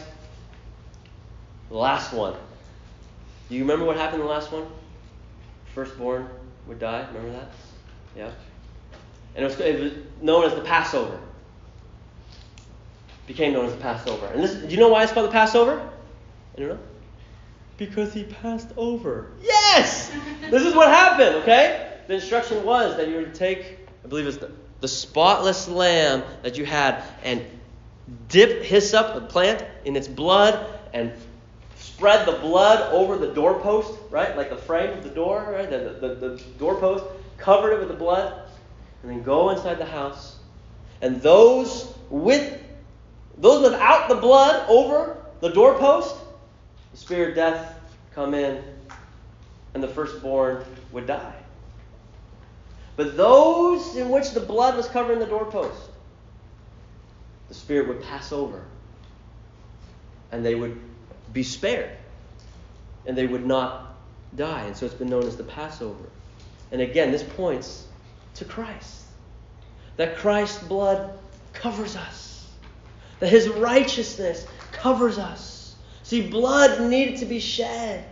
[1.68, 2.34] the last one.
[3.48, 4.66] Do you remember what happened in the last one?
[5.74, 6.28] Firstborn
[6.66, 7.06] would die.
[7.12, 7.50] Remember that?
[8.16, 8.30] Yeah.
[9.36, 11.18] And it was, it was known as the Passover.
[13.26, 14.26] Became known as the Passover.
[14.26, 15.88] And this, do you know why it's called the Passover?
[16.56, 16.78] Don't know.
[17.76, 19.32] Because he passed over.
[19.42, 20.12] Yes!
[20.50, 21.93] this is what happened, okay?
[22.06, 26.22] The instruction was that you were to take, I believe it's the, the spotless lamb
[26.42, 27.42] that you had, and
[28.28, 31.12] dip hyssop, the plant, in its blood, and
[31.76, 34.36] spread the blood over the doorpost, right?
[34.36, 35.70] Like the frame of the door, right?
[35.70, 37.04] The, the, the doorpost,
[37.38, 38.48] covered it with the blood,
[39.02, 40.36] and then go inside the house.
[41.00, 42.60] And those with
[43.38, 46.16] those without the blood over the doorpost,
[46.92, 47.80] the spirit of death
[48.14, 48.62] come in,
[49.74, 51.34] and the firstborn would die.
[52.96, 55.90] But those in which the blood was covering the doorpost,
[57.48, 58.64] the spirit would pass over,
[60.30, 60.80] and they would
[61.32, 61.90] be spared,
[63.06, 63.96] and they would not
[64.36, 64.62] die.
[64.62, 66.04] And so it's been known as the Passover.
[66.70, 67.86] And again, this points
[68.34, 69.02] to Christ.
[69.96, 71.18] That Christ's blood
[71.52, 72.50] covers us,
[73.20, 75.76] that his righteousness covers us.
[76.02, 78.04] See, blood needed to be shed,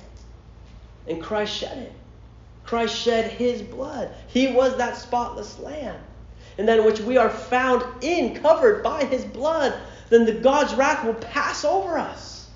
[1.08, 1.92] and Christ shed it.
[2.72, 4.10] Christ shed his blood.
[4.28, 6.00] He was that spotless lamb.
[6.56, 11.04] And then which we are found in, covered by his blood, then the God's wrath
[11.04, 12.48] will pass over us.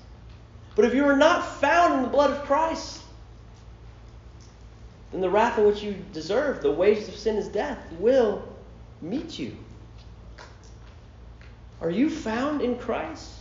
[0.75, 2.99] But if you are not found in the blood of Christ,
[5.11, 8.41] then the wrath in which you deserve, the wages of sin is death, will
[9.03, 9.55] meet you.
[11.79, 13.33] Are you found in Christ?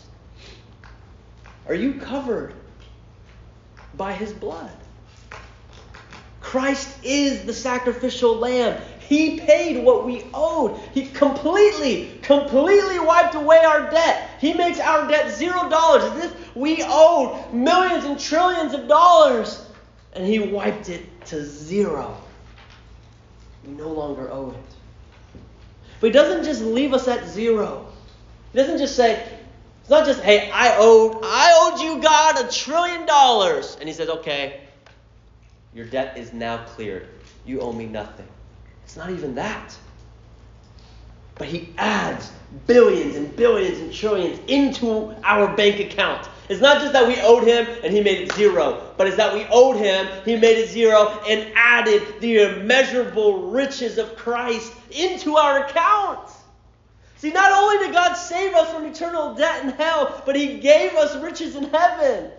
[1.69, 2.53] Are you covered
[3.95, 4.77] by his blood?
[6.47, 8.81] Christ is the sacrificial lamb.
[9.01, 10.79] He paid what we owed.
[10.95, 14.31] He completely, completely wiped away our debt.
[14.41, 19.67] He makes our debt zero dollars we owed millions and trillions of dollars.
[20.13, 22.17] And He wiped it to zero.
[23.65, 25.41] We no longer owe it.
[25.99, 27.89] But He doesn't just leave us at zero.
[28.53, 29.29] He doesn't just say,
[29.81, 33.77] it's not just, hey, I owed, I owed you, God, a trillion dollars.
[33.81, 34.61] And He says, okay,
[35.77, 37.07] your debt is now cleared.
[37.45, 38.27] You owe me nothing.
[38.85, 39.77] It's not even that.
[41.35, 42.33] But he adds
[42.67, 46.29] billions and billions and trillions into our bank account.
[46.49, 49.35] It's not just that we owed him and he made it zero, but it's that
[49.35, 55.37] we owed him, he made it zero, and added the immeasurable riches of Christ into
[55.37, 56.31] our account.
[57.17, 60.95] See, not only did God save us from eternal debt in hell, but He gave
[60.95, 62.31] us riches in heaven.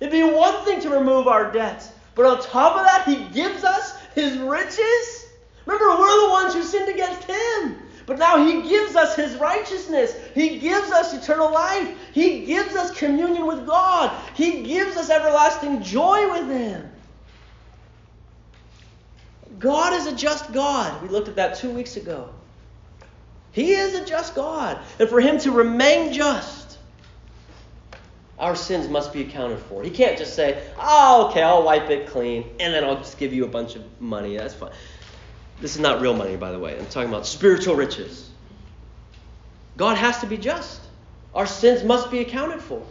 [0.00, 3.62] It'd be one thing to remove our debts, but on top of that, He gives
[3.62, 5.26] us His riches.
[5.66, 7.76] Remember, we're the ones who sinned against Him.
[8.06, 10.16] But now He gives us His righteousness.
[10.34, 11.96] He gives us eternal life.
[12.12, 14.10] He gives us communion with God.
[14.34, 16.90] He gives us everlasting joy with Him.
[19.60, 21.00] God is a just God.
[21.00, 22.30] We looked at that two weeks ago.
[23.52, 24.80] He is a just God.
[24.98, 26.57] And for Him to remain just,
[28.38, 29.82] our sins must be accounted for.
[29.82, 33.32] He can't just say, oh, okay, I'll wipe it clean, and then I'll just give
[33.32, 34.36] you a bunch of money.
[34.36, 34.70] That's fine.
[35.60, 36.78] This is not real money, by the way.
[36.78, 38.30] I'm talking about spiritual riches.
[39.76, 40.80] God has to be just.
[41.34, 42.82] Our sins must be accounted for.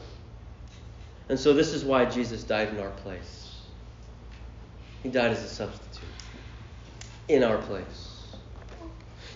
[1.30, 3.56] And so this is why Jesus died in our place.
[5.04, 6.04] He died as a substitute
[7.30, 8.26] in our place.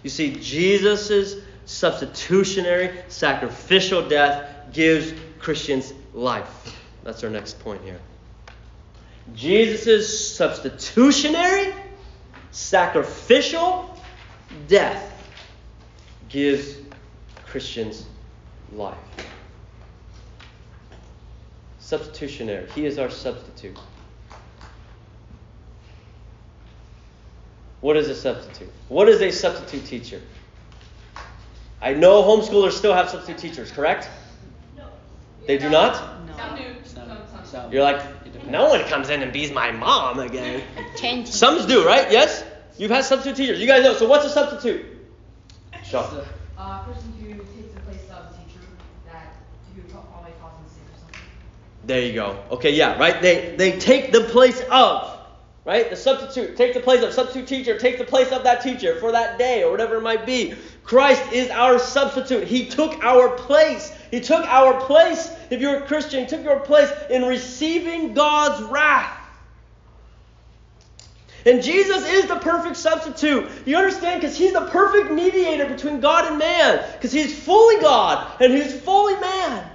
[0.04, 6.78] You see, Jesus' substitutionary, sacrificial death gives Christians life.
[7.04, 8.00] That's our next point here.
[9.34, 11.74] Jesus' substitutionary,
[12.52, 13.98] sacrificial
[14.68, 15.08] death
[16.30, 16.78] gives
[17.46, 18.06] Christians
[18.74, 18.98] life.
[21.80, 22.70] Substitutionary.
[22.72, 23.78] He is our substitute.
[27.82, 28.72] What is a substitute?
[28.88, 30.22] What is a substitute teacher?
[31.82, 34.08] I know homeschoolers still have substitute teachers, correct?
[35.42, 35.48] No.
[35.48, 36.28] They do not?
[36.28, 36.38] No.
[36.84, 37.08] Some.
[37.32, 37.72] Some, some.
[37.72, 38.02] You're like,
[38.48, 40.64] no one comes in and bees my mom again.
[41.26, 42.12] Some do, right?
[42.12, 42.44] Yes?
[42.78, 43.60] You've had substitute teachers.
[43.60, 43.94] You guys know.
[43.94, 44.86] So what's a substitute?
[45.84, 46.26] Sure.
[46.58, 48.60] Uh, person who takes the place of a teacher
[49.06, 49.36] that
[49.76, 51.20] who probably taught them sick or something.
[51.86, 52.44] There you go.
[52.52, 53.22] Okay, yeah, right?
[53.22, 55.10] They they take the place of.
[55.64, 55.92] Right?
[55.92, 59.12] The substitute take the place of substitute teacher, take the place of that teacher for
[59.12, 60.56] that day or whatever it might be.
[60.84, 62.48] Christ is our substitute.
[62.48, 63.96] He took our place.
[64.12, 65.32] He took our place.
[65.50, 69.18] If you're a Christian, he took your place in receiving God's wrath.
[71.46, 73.50] And Jesus is the perfect substitute.
[73.66, 74.22] You understand?
[74.22, 76.86] Because he's the perfect mediator between God and man.
[76.94, 79.68] Because he's fully God and he's fully man.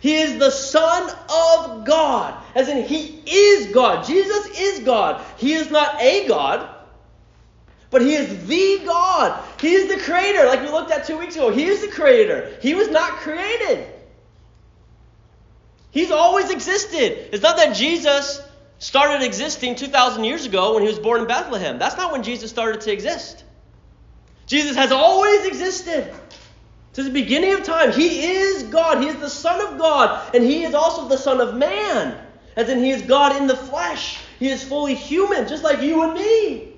[0.00, 2.34] He is the Son of God.
[2.54, 4.06] As in, He is God.
[4.06, 5.24] Jesus is God.
[5.36, 6.68] He is not a God,
[7.90, 9.42] but He is the God.
[9.60, 11.50] He is the Creator, like we looked at two weeks ago.
[11.50, 12.58] He is the Creator.
[12.60, 13.86] He was not created.
[15.90, 17.34] He's always existed.
[17.34, 18.42] It's not that Jesus
[18.78, 21.78] started existing 2,000 years ago when he was born in Bethlehem.
[21.78, 23.44] That's not when Jesus started to exist.
[24.46, 26.14] Jesus has always existed.
[26.92, 29.02] Since the beginning of time, He is God.
[29.02, 32.16] He is the Son of God, and He is also the Son of Man.
[32.56, 34.18] As in, He is God in the flesh.
[34.38, 36.75] He is fully human, just like you and me.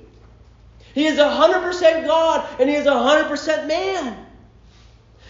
[0.98, 4.26] He is 100% God, and He is 100% man.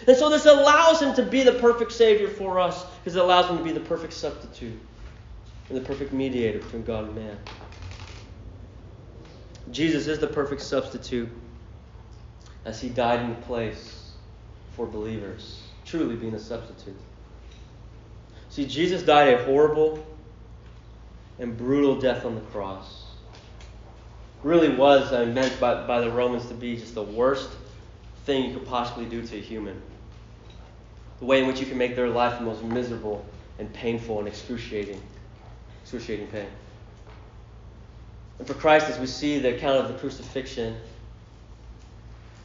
[0.07, 3.51] And so this allows Him to be the perfect Savior for us, because it allows
[3.51, 4.79] Him to be the perfect substitute
[5.69, 7.37] and the perfect mediator between God and man.
[9.69, 11.29] Jesus is the perfect substitute
[12.65, 14.13] as He died in the place
[14.71, 16.97] for believers, truly being a substitute.
[18.49, 20.03] See, Jesus died a horrible
[21.37, 22.98] and brutal death on the cross.
[24.43, 27.49] Really was uh, meant by, by the Romans to be just the worst
[28.25, 29.81] thing you could possibly do to a human.
[31.19, 33.25] The way in which you can make their life the most miserable
[33.57, 35.01] and painful and excruciating,
[35.81, 36.47] excruciating pain.
[38.37, 40.77] And for Christ, as we see the account of the crucifixion,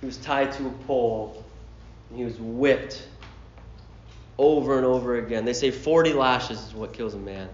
[0.00, 1.44] he was tied to a pole
[2.10, 3.06] and he was whipped
[4.36, 5.44] over and over again.
[5.44, 7.48] They say 40 lashes is what kills a man.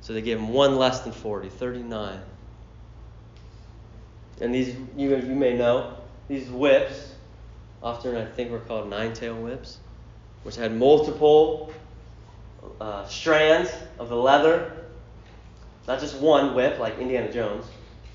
[0.00, 2.20] So they gave him one less than 40, 39.
[4.40, 5.96] And these, you, you may know,
[6.28, 7.14] these whips,
[7.82, 9.78] often I think were called nine tail whips,
[10.42, 11.72] which had multiple
[12.80, 14.72] uh, strands of the leather.
[15.88, 17.64] Not just one whip like Indiana Jones,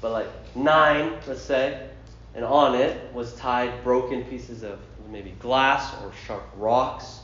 [0.02, 1.88] but like nine, let's say.
[2.36, 4.80] And on it was tied broken pieces of
[5.10, 7.20] maybe glass or sharp rocks,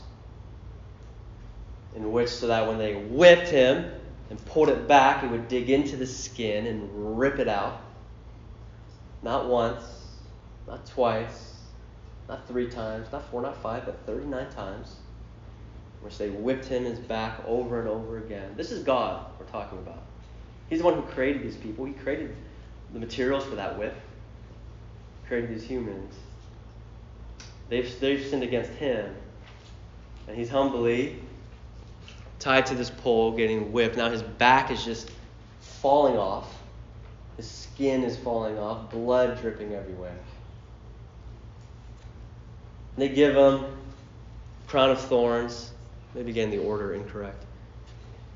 [1.95, 3.89] in which so that when they whipped him
[4.29, 7.81] and pulled it back, it would dig into the skin and rip it out.
[9.23, 9.83] Not once,
[10.67, 11.55] not twice,
[12.27, 14.97] not three times, not four, not five, but 39 times,
[16.01, 18.53] which they whipped him his back over and over again.
[18.55, 20.03] This is God we're talking about.
[20.69, 21.85] He's the one who created these people.
[21.85, 22.35] He created
[22.93, 23.95] the materials for that whip,
[25.27, 26.13] created these humans.
[27.69, 29.15] They've, they've sinned against him.
[30.27, 31.19] And he's humbly
[32.39, 33.97] tied to this pole, getting whipped.
[33.97, 35.11] Now his back is just
[35.61, 36.56] falling off.
[37.37, 40.17] His skin is falling off, blood dripping everywhere.
[42.97, 43.63] they give him
[44.65, 45.71] crown of thorns.
[46.15, 47.43] Maybe getting the order incorrect.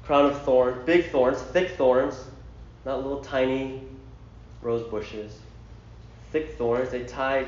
[0.03, 2.25] Crown of thorns, big thorns, thick thorns,
[2.85, 3.81] not little tiny
[4.61, 5.39] rose bushes.
[6.31, 6.89] Thick thorns.
[6.89, 7.47] They tie,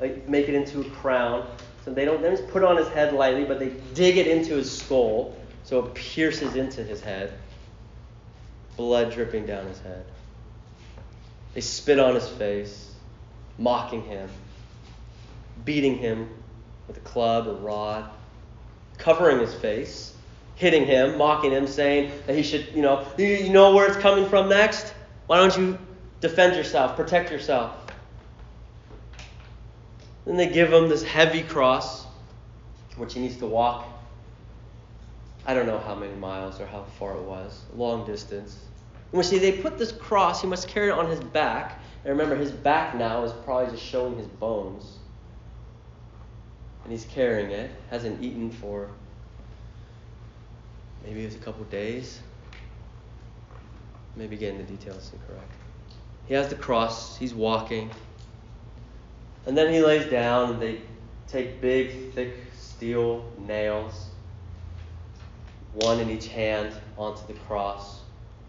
[0.00, 1.46] like, make it into a crown.
[1.84, 4.54] So they don't, they just put on his head lightly, but they dig it into
[4.54, 7.34] his skull so it pierces into his head.
[8.76, 10.04] Blood dripping down his head.
[11.54, 12.92] They spit on his face,
[13.58, 14.28] mocking him,
[15.64, 16.28] beating him
[16.86, 18.08] with a club or rod,
[18.98, 20.14] covering his face,
[20.54, 24.28] hitting him, mocking him, saying that he should, you know, you know where it's coming
[24.28, 24.92] from next?
[25.26, 25.78] Why don't you
[26.20, 27.72] defend yourself, protect yourself?
[30.26, 32.06] Then they give him this heavy cross,
[32.96, 33.86] which he needs to walk.
[35.46, 38.58] I don't know how many miles or how far it was, long distance.
[39.10, 41.80] And we see they put this cross, he must carry it on his back.
[42.04, 44.98] And remember, his back now is probably just showing his bones.
[46.84, 48.90] And he's carrying it, hasn't eaten for
[51.08, 52.20] maybe it was a couple days.
[54.14, 55.50] Maybe getting the details incorrect.
[56.26, 57.90] He has the cross, he's walking.
[59.46, 60.82] And then he lays down, and they
[61.26, 64.08] take big, thick steel nails,
[65.74, 67.97] one in each hand, onto the cross,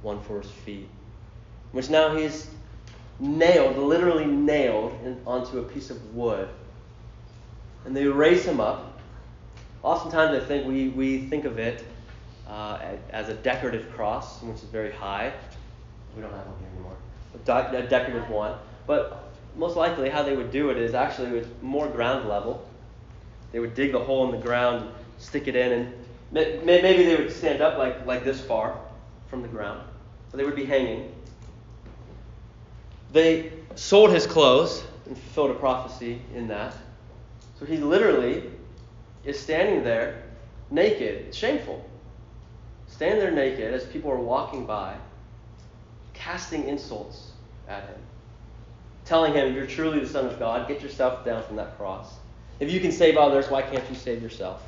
[0.01, 0.87] one for his feet,
[1.71, 2.47] which now he's
[3.19, 4.93] nailed, literally nailed,
[5.25, 6.47] onto a piece of wood.
[7.85, 8.99] And they raise him up.
[9.83, 11.85] Oftentimes, I think we, we think of it
[12.47, 12.79] uh,
[13.11, 15.33] as a decorative cross, which is very high.
[16.15, 17.77] We don't have one here anymore.
[17.83, 18.57] A, decorative one.
[18.87, 22.67] But most likely how they would do it is actually with more ground level.
[23.51, 25.93] They would dig the hole in the ground, stick it in, and
[26.31, 28.77] maybe they would stand up like, like this far
[29.29, 29.81] from the ground.
[30.31, 31.13] But they would be hanging.
[33.11, 36.75] They sold his clothes and fulfilled a prophecy in that.
[37.59, 38.43] So he literally
[39.23, 40.23] is standing there
[40.69, 41.25] naked.
[41.27, 41.83] It's shameful.
[42.87, 44.95] Standing there naked as people are walking by,
[46.13, 47.31] casting insults
[47.67, 47.99] at him
[49.09, 52.13] telling him, If You're truly the Son of God, get yourself down from that cross.
[52.59, 54.61] If you can save others, why can't you save yourself?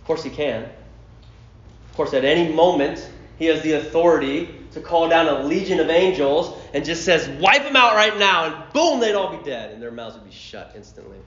[0.00, 0.64] Of course, he can.
[0.64, 3.08] Of course, at any moment,
[3.38, 7.62] he has the authority to call down a legion of angels and just says, Wipe
[7.62, 10.34] them out right now, and boom, they'd all be dead, and their mouths would be
[10.34, 11.18] shut instantly.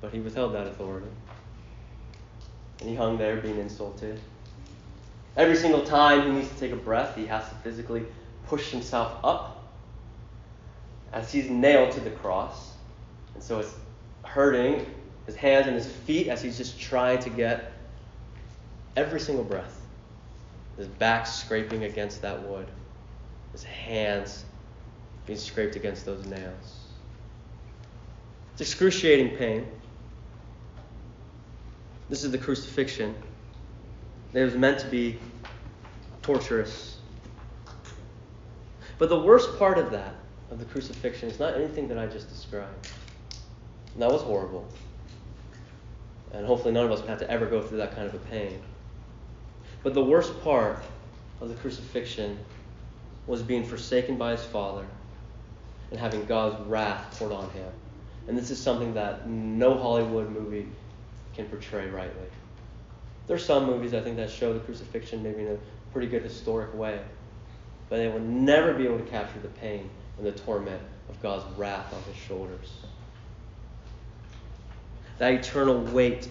[0.00, 1.08] But he withheld that authority.
[2.80, 4.20] And he hung there being insulted.
[5.36, 8.04] Every single time he needs to take a breath, he has to physically
[8.46, 9.64] push himself up
[11.12, 12.72] as he's nailed to the cross.
[13.34, 13.74] And so it's
[14.22, 14.86] hurting
[15.26, 17.72] his hands and his feet as he's just trying to get
[18.96, 19.83] every single breath.
[20.76, 22.66] His back scraping against that wood,
[23.52, 24.44] his hands
[25.26, 26.84] being scraped against those nails.
[28.52, 29.66] It's excruciating pain.
[32.08, 33.14] This is the crucifixion.
[34.32, 35.18] It was meant to be
[36.22, 36.98] torturous.
[38.98, 40.14] But the worst part of that
[40.50, 42.88] of the crucifixion is not anything that I just described.
[43.94, 44.68] And that was horrible.
[46.32, 48.18] And hopefully none of us would have to ever go through that kind of a
[48.18, 48.60] pain.
[49.84, 50.82] But the worst part
[51.42, 52.38] of the crucifixion
[53.26, 54.86] was being forsaken by his Father
[55.90, 57.70] and having God's wrath poured on him.
[58.26, 60.66] And this is something that no Hollywood movie
[61.34, 62.26] can portray rightly.
[63.26, 65.58] There's some movies I think that show the crucifixion maybe in a
[65.92, 67.00] pretty good historic way,
[67.90, 70.80] but they will never be able to capture the pain and the torment
[71.10, 72.72] of God's wrath on his shoulders.
[75.18, 76.30] That eternal weight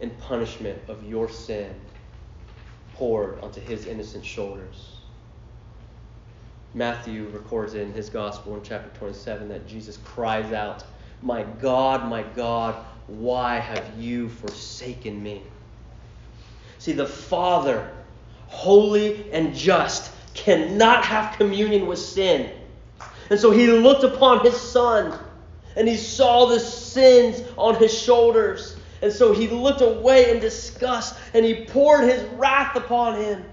[0.00, 1.74] and punishment of your sin
[2.94, 4.94] poured onto his innocent shoulders.
[6.74, 10.84] Matthew records in his gospel in chapter 27 that Jesus cries out,
[11.22, 12.74] My God, my God,
[13.06, 15.42] why have you forsaken me?
[16.78, 17.92] See, the Father,
[18.48, 22.50] holy and just, cannot have communion with sin.
[23.30, 25.18] And so he looked upon his son
[25.76, 28.76] and he saw the sins on his shoulders.
[29.02, 33.44] And so he looked away in disgust and he poured his wrath upon him.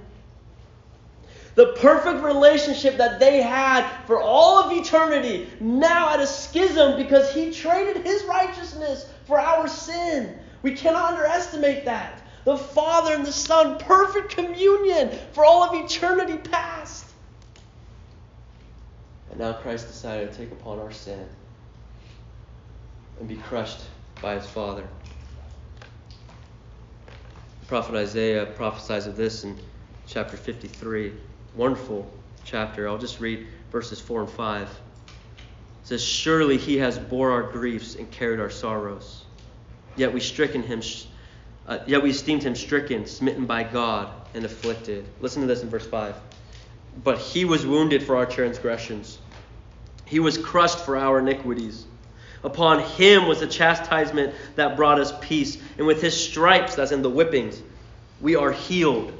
[1.55, 7.33] The perfect relationship that they had for all of eternity, now at a schism because
[7.33, 10.37] he traded his righteousness for our sin.
[10.63, 12.21] We cannot underestimate that.
[12.45, 17.05] The Father and the Son, perfect communion for all of eternity past.
[19.29, 21.27] And now Christ decided to take upon our sin
[23.19, 23.81] and be crushed
[24.21, 24.87] by his Father.
[27.71, 29.57] Prophet Isaiah prophesies of this in
[30.05, 31.13] chapter 53.
[31.55, 32.05] Wonderful
[32.43, 32.85] chapter.
[32.85, 34.63] I'll just read verses 4 and 5.
[34.63, 34.69] It
[35.85, 39.23] says, Surely he has bore our griefs and carried our sorrows.
[39.95, 40.81] Yet we stricken him,
[41.65, 45.05] uh, yet we esteemed him stricken, smitten by God, and afflicted.
[45.21, 46.13] Listen to this in verse 5.
[47.05, 49.17] But he was wounded for our transgressions,
[50.03, 51.85] he was crushed for our iniquities.
[52.43, 57.01] Upon him was the chastisement that brought us peace, and with his stripes, that's in
[57.01, 57.61] the whippings,
[58.19, 59.13] we are healed.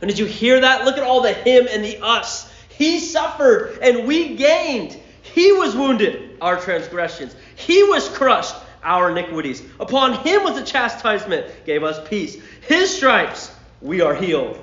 [0.00, 0.84] And did you hear that?
[0.84, 2.52] Look at all the him and the us.
[2.68, 4.98] He suffered and we gained.
[5.22, 7.36] He was wounded, our transgressions.
[7.54, 9.62] He was crushed, our iniquities.
[9.78, 12.36] Upon him was the chastisement, gave us peace.
[12.66, 14.58] His stripes, we are healed.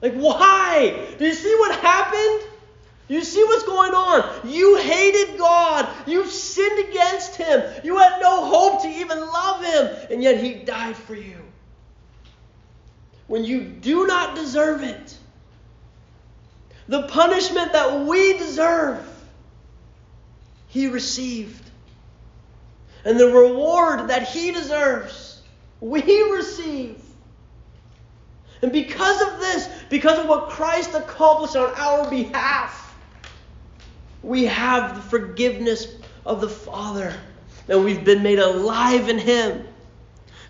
[0.00, 1.14] Like, why?
[1.18, 2.49] Do you see what happened?
[3.10, 4.48] You see what's going on?
[4.48, 5.88] You hated God.
[6.06, 7.60] You sinned against Him.
[7.82, 10.06] You had no hope to even love Him.
[10.12, 11.38] And yet He died for you.
[13.26, 15.18] When you do not deserve it,
[16.86, 19.04] the punishment that we deserve,
[20.68, 21.68] He received.
[23.04, 25.42] And the reward that He deserves,
[25.80, 26.00] we
[26.30, 27.02] receive.
[28.62, 32.79] And because of this, because of what Christ accomplished on our behalf,
[34.22, 35.86] we have the forgiveness
[36.26, 37.14] of the Father,
[37.68, 39.66] and we've been made alive in Him.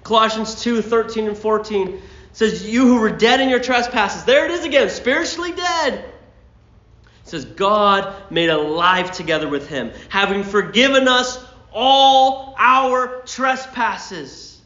[0.02, 2.00] Colossians 2 13 and 14
[2.32, 5.94] says, You who were dead in your trespasses, there it is again, spiritually dead.
[5.94, 14.60] It says, God made alive together with Him, having forgiven us all our trespasses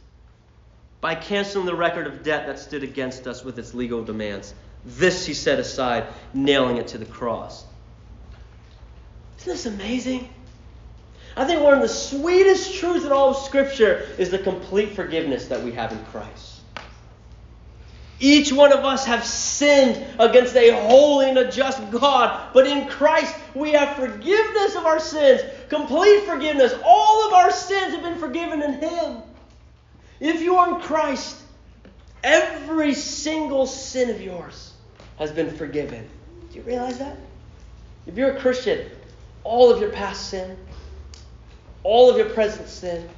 [1.00, 4.54] by canceling the record of debt that stood against us with its legal demands.
[4.86, 7.66] This He set aside, nailing it to the cross.
[9.44, 10.30] Isn't this amazing?
[11.36, 15.48] I think one of the sweetest truths in all of Scripture is the complete forgiveness
[15.48, 16.62] that we have in Christ.
[18.18, 22.88] Each one of us have sinned against a holy and a just God, but in
[22.88, 26.72] Christ we have forgiveness of our sins, complete forgiveness.
[26.82, 29.18] All of our sins have been forgiven in Him.
[30.20, 31.36] If you are in Christ,
[32.22, 34.72] every single sin of yours
[35.18, 36.08] has been forgiven.
[36.50, 37.18] Do you realize that?
[38.06, 38.88] If you're a Christian,
[39.44, 40.56] all of your past sin,
[41.82, 43.08] all of your present sin,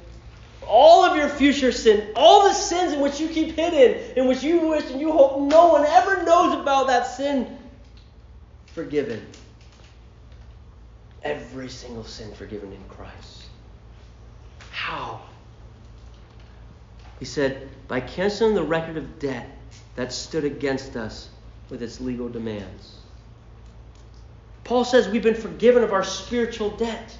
[0.67, 4.43] all of your future sin, all the sins in which you keep hidden, in which
[4.43, 7.57] you wish and you hope no one ever knows about that sin,
[8.67, 9.25] forgiven.
[11.23, 13.45] Every single sin forgiven in Christ.
[14.71, 15.21] How?
[17.19, 19.49] He said, by canceling the record of debt
[19.95, 21.29] that stood against us
[21.69, 22.96] with its legal demands.
[24.67, 27.17] Paul says we've been forgiven of our spiritual debt.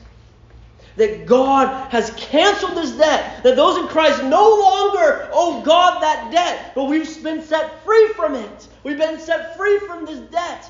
[0.97, 3.43] That God has canceled this debt.
[3.43, 8.09] That those in Christ no longer owe God that debt, but we've been set free
[8.09, 8.67] from it.
[8.83, 10.69] We've been set free from this debt.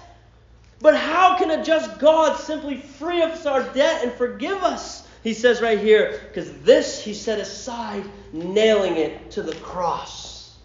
[0.79, 5.07] But how can a just God simply free us our debt and forgive us?
[5.23, 10.55] He says right here, because this he set aside, nailing it to the cross.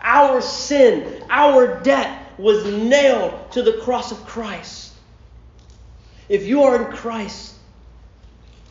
[0.00, 4.85] Our sin, our debt was nailed to the cross of Christ.
[6.28, 7.54] If you are in Christ,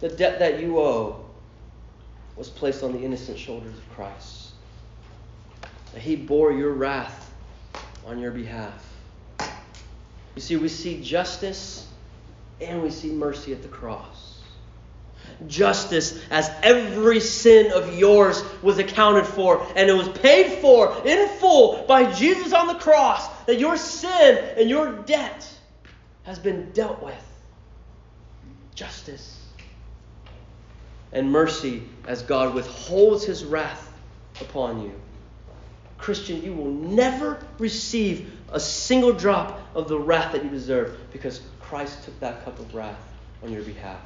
[0.02, 1.26] the debt that you owe
[2.36, 4.50] was placed on the innocent shoulders of Christ.
[5.94, 7.34] That he bore your wrath
[8.06, 8.86] on your behalf.
[10.36, 11.88] You see, we see justice
[12.60, 14.42] and we see mercy at the cross.
[15.48, 21.30] Justice, as every sin of yours was accounted for, and it was paid for in
[21.40, 25.50] full by Jesus on the cross, that your sin and your debt
[26.24, 27.25] has been dealt with
[28.76, 29.42] justice
[31.12, 33.92] and mercy as God withholds his wrath
[34.42, 34.94] upon you.
[35.98, 41.42] Christian, you will never receive a single drop of the wrath that you deserve because
[41.62, 43.00] Christ took that cup of wrath
[43.44, 44.02] on your behalf.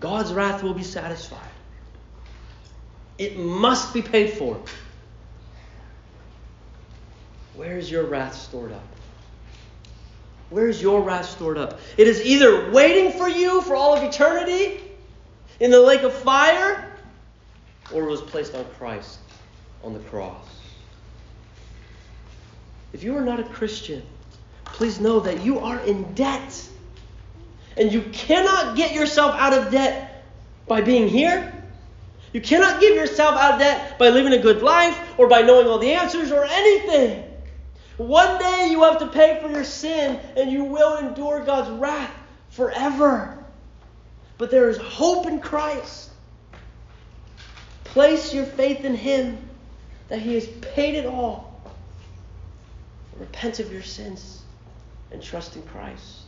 [0.00, 1.40] God's wrath will be satisfied.
[3.18, 4.60] It must be paid for.
[7.54, 8.95] Where is your wrath stored up?
[10.50, 11.80] Where's your wrath stored up?
[11.96, 14.80] It is either waiting for you for all of eternity
[15.58, 16.92] in the lake of fire,
[17.92, 19.18] or it was placed on Christ
[19.82, 20.46] on the cross.
[22.92, 24.02] If you are not a Christian,
[24.64, 26.68] please know that you are in debt.
[27.76, 30.24] And you cannot get yourself out of debt
[30.66, 31.52] by being here.
[32.32, 35.66] You cannot get yourself out of debt by living a good life or by knowing
[35.66, 37.24] all the answers or anything.
[37.96, 42.12] One day you have to pay for your sin and you will endure God's wrath
[42.50, 43.44] forever.
[44.38, 46.10] But there is hope in Christ.
[47.84, 49.38] Place your faith in Him
[50.08, 51.60] that He has paid it all.
[53.18, 54.42] Repent of your sins
[55.10, 56.20] and trust in Christ.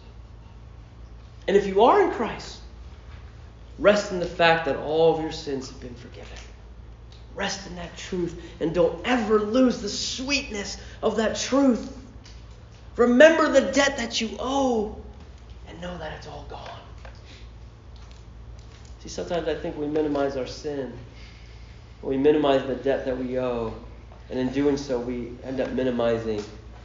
[1.47, 2.61] And if you are in Christ,
[3.79, 6.39] rest in the fact that all of your sins have been forgiven.
[7.39, 11.97] Rest in that truth and don't ever lose the sweetness of that truth.
[12.97, 14.97] Remember the debt that you owe
[15.69, 16.81] and know that it's all gone.
[18.99, 20.93] See, sometimes I think we minimize our sin.
[22.03, 23.73] We minimize the debt that we owe.
[24.31, 26.43] And in doing so, we end up minimizing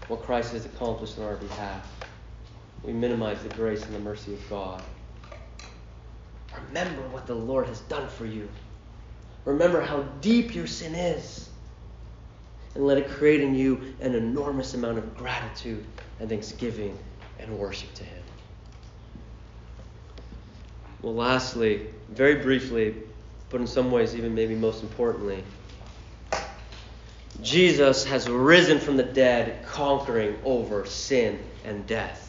[0.07, 2.05] what Christ has accomplished on our behalf.
[2.83, 4.83] We minimize the grace and the mercy of God.
[6.67, 8.47] Remember what the Lord has done for you.
[9.45, 11.49] Remember how deep your sin is.
[12.75, 15.85] And let it create in you an enormous amount of gratitude
[16.19, 16.97] and thanksgiving
[17.39, 18.23] and worship to Him.
[21.01, 22.95] Well, lastly, very briefly,
[23.49, 25.43] but in some ways, even maybe most importantly,
[27.41, 32.22] Jesus has risen from the dead, conquering over sin and death.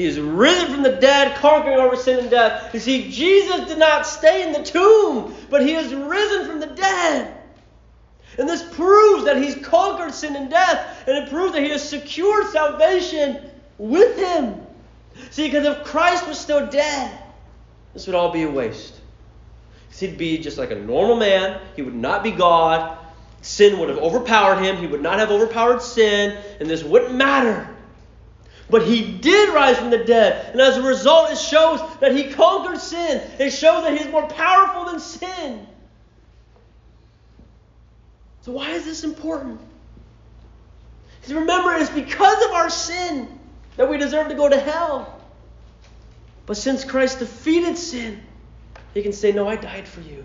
[0.00, 2.72] He is risen from the dead, conquering over sin and death.
[2.72, 6.68] You see, Jesus did not stay in the tomb, but he is risen from the
[6.68, 7.36] dead.
[8.38, 11.86] And this proves that he's conquered sin and death, and it proves that he has
[11.86, 14.58] secured salvation with him.
[15.32, 17.18] See, because if Christ was still dead,
[17.92, 18.98] this would all be a waste.
[19.98, 21.60] He'd be just like a normal man.
[21.76, 22.96] He would not be God.
[23.42, 24.78] Sin would have overpowered him.
[24.78, 27.68] He would not have overpowered sin, and this wouldn't matter.
[28.70, 30.52] But he did rise from the dead.
[30.52, 33.20] And as a result, it shows that he conquered sin.
[33.38, 35.66] It shows that he's more powerful than sin.
[38.42, 39.60] So, why is this important?
[41.20, 43.38] Because remember, it's because of our sin
[43.76, 45.20] that we deserve to go to hell.
[46.46, 48.22] But since Christ defeated sin,
[48.94, 50.24] he can say, No, I died for you.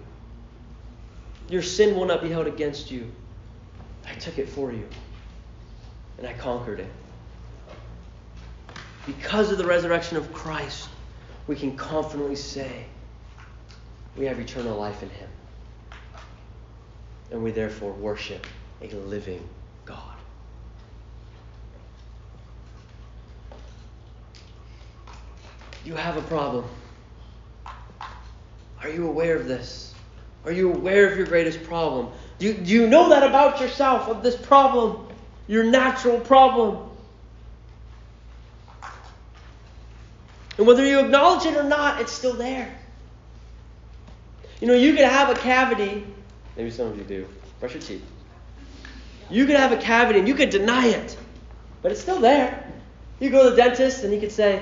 [1.50, 3.12] Your sin will not be held against you.
[4.08, 4.88] I took it for you,
[6.18, 6.92] and I conquered it.
[9.06, 10.90] Because of the resurrection of Christ,
[11.48, 12.86] we can confidently say
[14.18, 15.30] we have eternal life in Him.
[17.32, 18.46] And we therefore worship
[18.82, 19.48] a living
[19.86, 20.16] God.
[25.84, 26.66] You have a problem.
[28.82, 29.94] Are you aware of this?
[30.46, 32.10] Are you aware of your greatest problem?
[32.38, 35.08] Do you, do you know that about yourself, of this problem,
[35.48, 36.85] your natural problem?
[40.58, 42.74] And whether you acknowledge it or not, it's still there.
[44.62, 46.06] You know, you could have a cavity.
[46.56, 47.28] Maybe some of you do.
[47.60, 48.04] Brush your teeth.
[49.30, 51.18] You could have a cavity and you could deny it,
[51.82, 52.72] but it's still there.
[53.20, 54.62] You go to the dentist and he could say,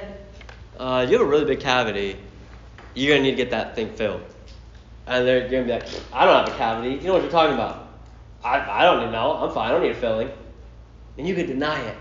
[0.80, 2.18] uh, You have a really big cavity.
[2.96, 4.22] You're going to need to get that thing filled.
[5.06, 6.96] And they're going to be like, I don't have a cavity.
[6.96, 7.90] You know what you're talking about.
[8.44, 9.34] I, I don't know.
[9.34, 9.70] I'm fine.
[9.70, 10.32] I don't need a filling.
[11.18, 11.98] And you could deny it.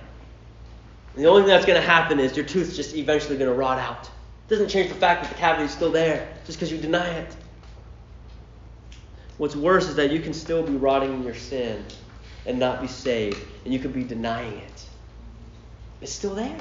[1.14, 3.56] And the only thing that's going to happen is your tooth's just eventually going to
[3.56, 4.06] rot out.
[4.06, 7.08] It doesn't change the fact that the cavity is still there just because you deny
[7.08, 7.36] it.
[9.38, 11.84] What's worse is that you can still be rotting in your sin
[12.46, 14.86] and not be saved, and you could be denying it.
[16.00, 16.58] It's still there.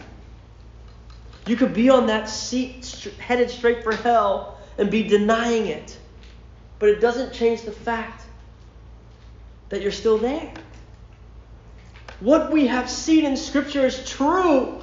[1.48, 5.98] You could be on that seat headed straight for hell and be denying it.
[6.78, 8.24] But it doesn't change the fact
[9.70, 10.54] that you're still there.
[12.22, 14.80] What we have seen in Scripture is true.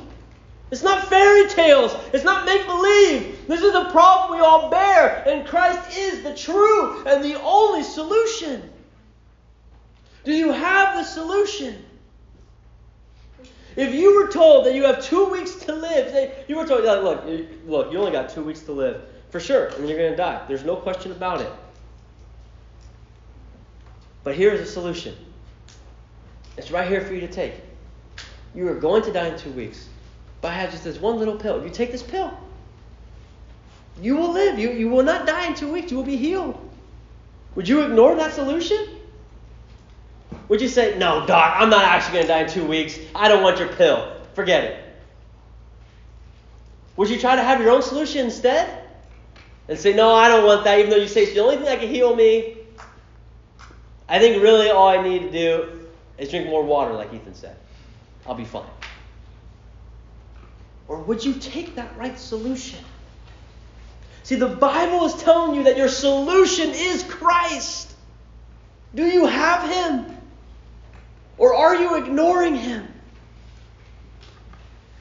[0.70, 1.96] It's not fairy tales.
[2.12, 3.46] It's not make believe.
[3.46, 7.82] This is a problem we all bear, and Christ is the true and the only
[7.82, 8.70] solution.
[10.24, 11.84] Do you have the solution?
[13.76, 16.82] If you were told that you have two weeks to live, say you were told,
[16.82, 17.24] look,
[17.66, 20.44] look, you only got two weeks to live, for sure, and you're going to die.
[20.48, 21.52] There's no question about it.
[24.24, 25.14] But here's a solution.
[26.58, 27.54] It's right here for you to take.
[28.54, 29.86] You are going to die in two weeks.
[30.40, 31.58] But I have just this one little pill.
[31.58, 32.36] If you take this pill,
[34.02, 34.58] you will live.
[34.58, 35.90] You, you will not die in two weeks.
[35.90, 36.58] You will be healed.
[37.54, 38.88] Would you ignore that solution?
[40.48, 42.98] Would you say, no, doc, I'm not actually going to die in two weeks.
[43.14, 44.12] I don't want your pill.
[44.34, 44.84] Forget it.
[46.96, 48.84] Would you try to have your own solution instead?
[49.68, 51.66] And say, no, I don't want that, even though you say it's the only thing
[51.66, 52.56] that can heal me.
[54.08, 55.77] I think really all I need to do
[56.18, 57.56] is drink more water, like Ethan said.
[58.26, 58.64] I'll be fine.
[60.88, 62.80] Or would you take that right solution?
[64.24, 67.94] See, the Bible is telling you that your solution is Christ.
[68.94, 70.16] Do you have Him?
[71.36, 72.86] Or are you ignoring Him?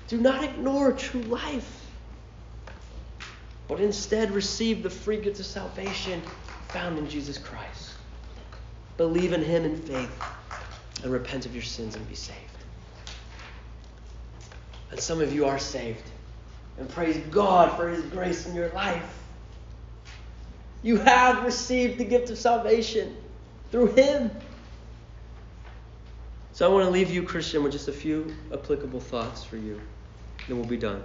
[0.07, 1.85] Do not ignore true life,
[3.67, 6.21] but instead receive the free gift of salvation
[6.69, 7.93] found in Jesus Christ.
[8.95, 10.11] Believe in Him in faith
[11.03, 12.39] and repent of your sins and be saved.
[14.91, 16.03] And some of you are saved.
[16.79, 19.17] and praise God for His grace in your life.
[20.83, 23.15] You have received the gift of salvation
[23.71, 24.31] through Him.
[26.53, 29.79] So I want to leave you, Christian, with just a few applicable thoughts for you.
[30.47, 31.03] Then we'll be done.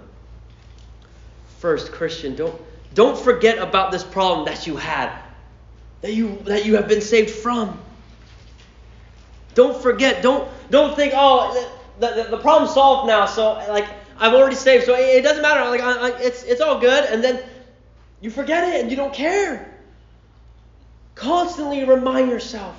[1.59, 2.59] First, Christian, don't,
[2.93, 5.11] don't forget about this problem that you had,
[6.01, 7.79] that you, that you have been saved from.
[9.53, 10.21] Don't forget.
[10.21, 13.87] Don't, don't think, oh, the, the, the problem's solved now, so like
[14.17, 15.69] I'm already saved, so it, it doesn't matter.
[15.69, 17.05] Like I, I, it's, it's all good.
[17.05, 17.41] And then
[18.21, 19.77] you forget it and you don't care.
[21.15, 22.75] Constantly remind yourself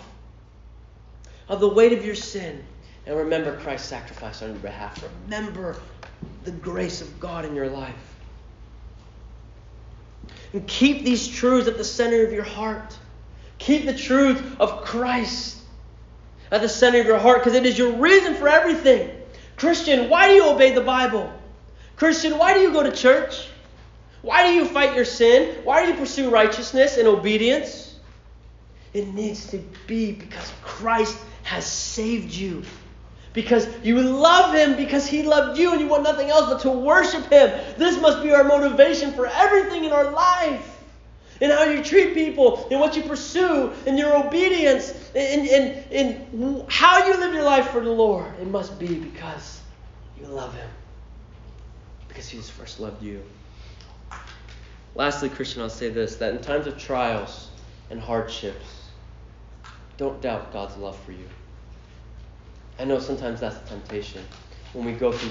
[1.48, 2.64] of the weight of your sin
[3.06, 5.04] and remember Christ's sacrifice on your behalf.
[5.24, 5.76] Remember
[6.44, 7.94] the grace of God in your life.
[10.52, 12.96] And keep these truths at the center of your heart.
[13.58, 15.58] Keep the truth of Christ
[16.50, 19.10] at the center of your heart because it is your reason for everything.
[19.56, 21.32] Christian, why do you obey the Bible?
[21.96, 23.48] Christian, why do you go to church?
[24.22, 25.58] Why do you fight your sin?
[25.64, 27.94] Why do you pursue righteousness and obedience?
[28.94, 32.62] It needs to be because Christ has saved you.
[33.32, 36.70] Because you love Him because He loved you and you want nothing else but to
[36.70, 37.50] worship Him.
[37.76, 40.70] This must be our motivation for everything in our life.
[41.40, 46.64] In how you treat people, in what you pursue, in your obedience, in, in, in
[46.68, 48.32] how you live your life for the Lord.
[48.40, 49.60] It must be because
[50.20, 50.68] you love Him.
[52.08, 53.22] Because He's first loved you.
[54.94, 57.48] Lastly, Christian, I'll say this that in times of trials
[57.90, 58.88] and hardships,
[59.96, 61.28] don't doubt God's love for you.
[62.78, 64.22] I know sometimes that's a temptation
[64.72, 65.30] when we go through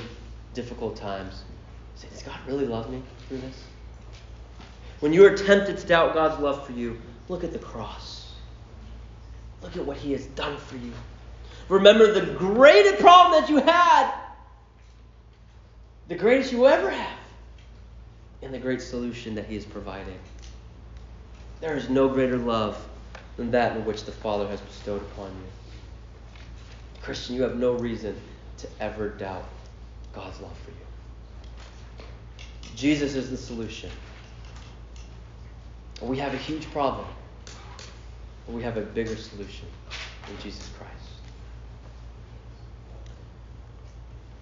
[0.53, 1.43] difficult times.
[1.95, 3.63] Say, does God really love me through this?
[5.01, 8.22] When you are tempted to doubt God's love for you, look at the cross.
[9.63, 10.91] Look at what He has done for you.
[11.69, 14.13] Remember the greatest problem that you had,
[16.09, 17.19] the greatest you will ever have,
[18.41, 20.19] and the great solution that He is providing.
[21.61, 22.77] There is no greater love
[23.37, 26.41] than that in which the Father has bestowed upon you.
[27.01, 28.15] Christian, you have no reason
[28.57, 29.45] to ever doubt
[30.13, 32.05] God's love for you.
[32.75, 33.89] Jesus is the solution.
[36.01, 37.07] We have a huge problem,
[38.45, 39.67] but we have a bigger solution
[40.29, 40.91] in Jesus Christ.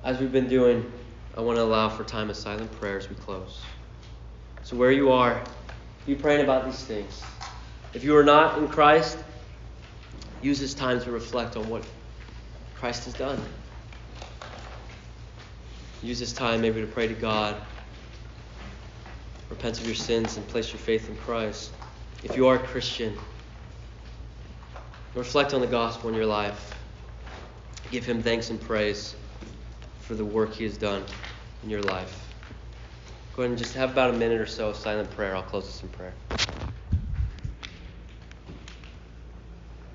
[0.03, 0.91] As we've been doing,
[1.37, 3.61] I want to allow for time of silent prayer as we close.
[4.63, 5.41] So, where you are,
[6.05, 7.21] be praying about these things.
[7.93, 9.17] If you are not in Christ,
[10.41, 11.85] use this time to reflect on what
[12.75, 13.39] Christ has done.
[16.01, 17.55] Use this time maybe to pray to God
[19.51, 21.71] repent of your sins, and place your faith in Christ.
[22.23, 23.17] If you are a Christian,
[25.15, 26.73] reflect on the gospel in your life.
[27.91, 29.15] Give Him thanks and praise
[30.01, 31.03] for the work He has done
[31.63, 32.27] in your life.
[33.35, 35.35] Go ahead and just have about a minute or so of silent prayer.
[35.35, 36.13] I'll close this in prayer.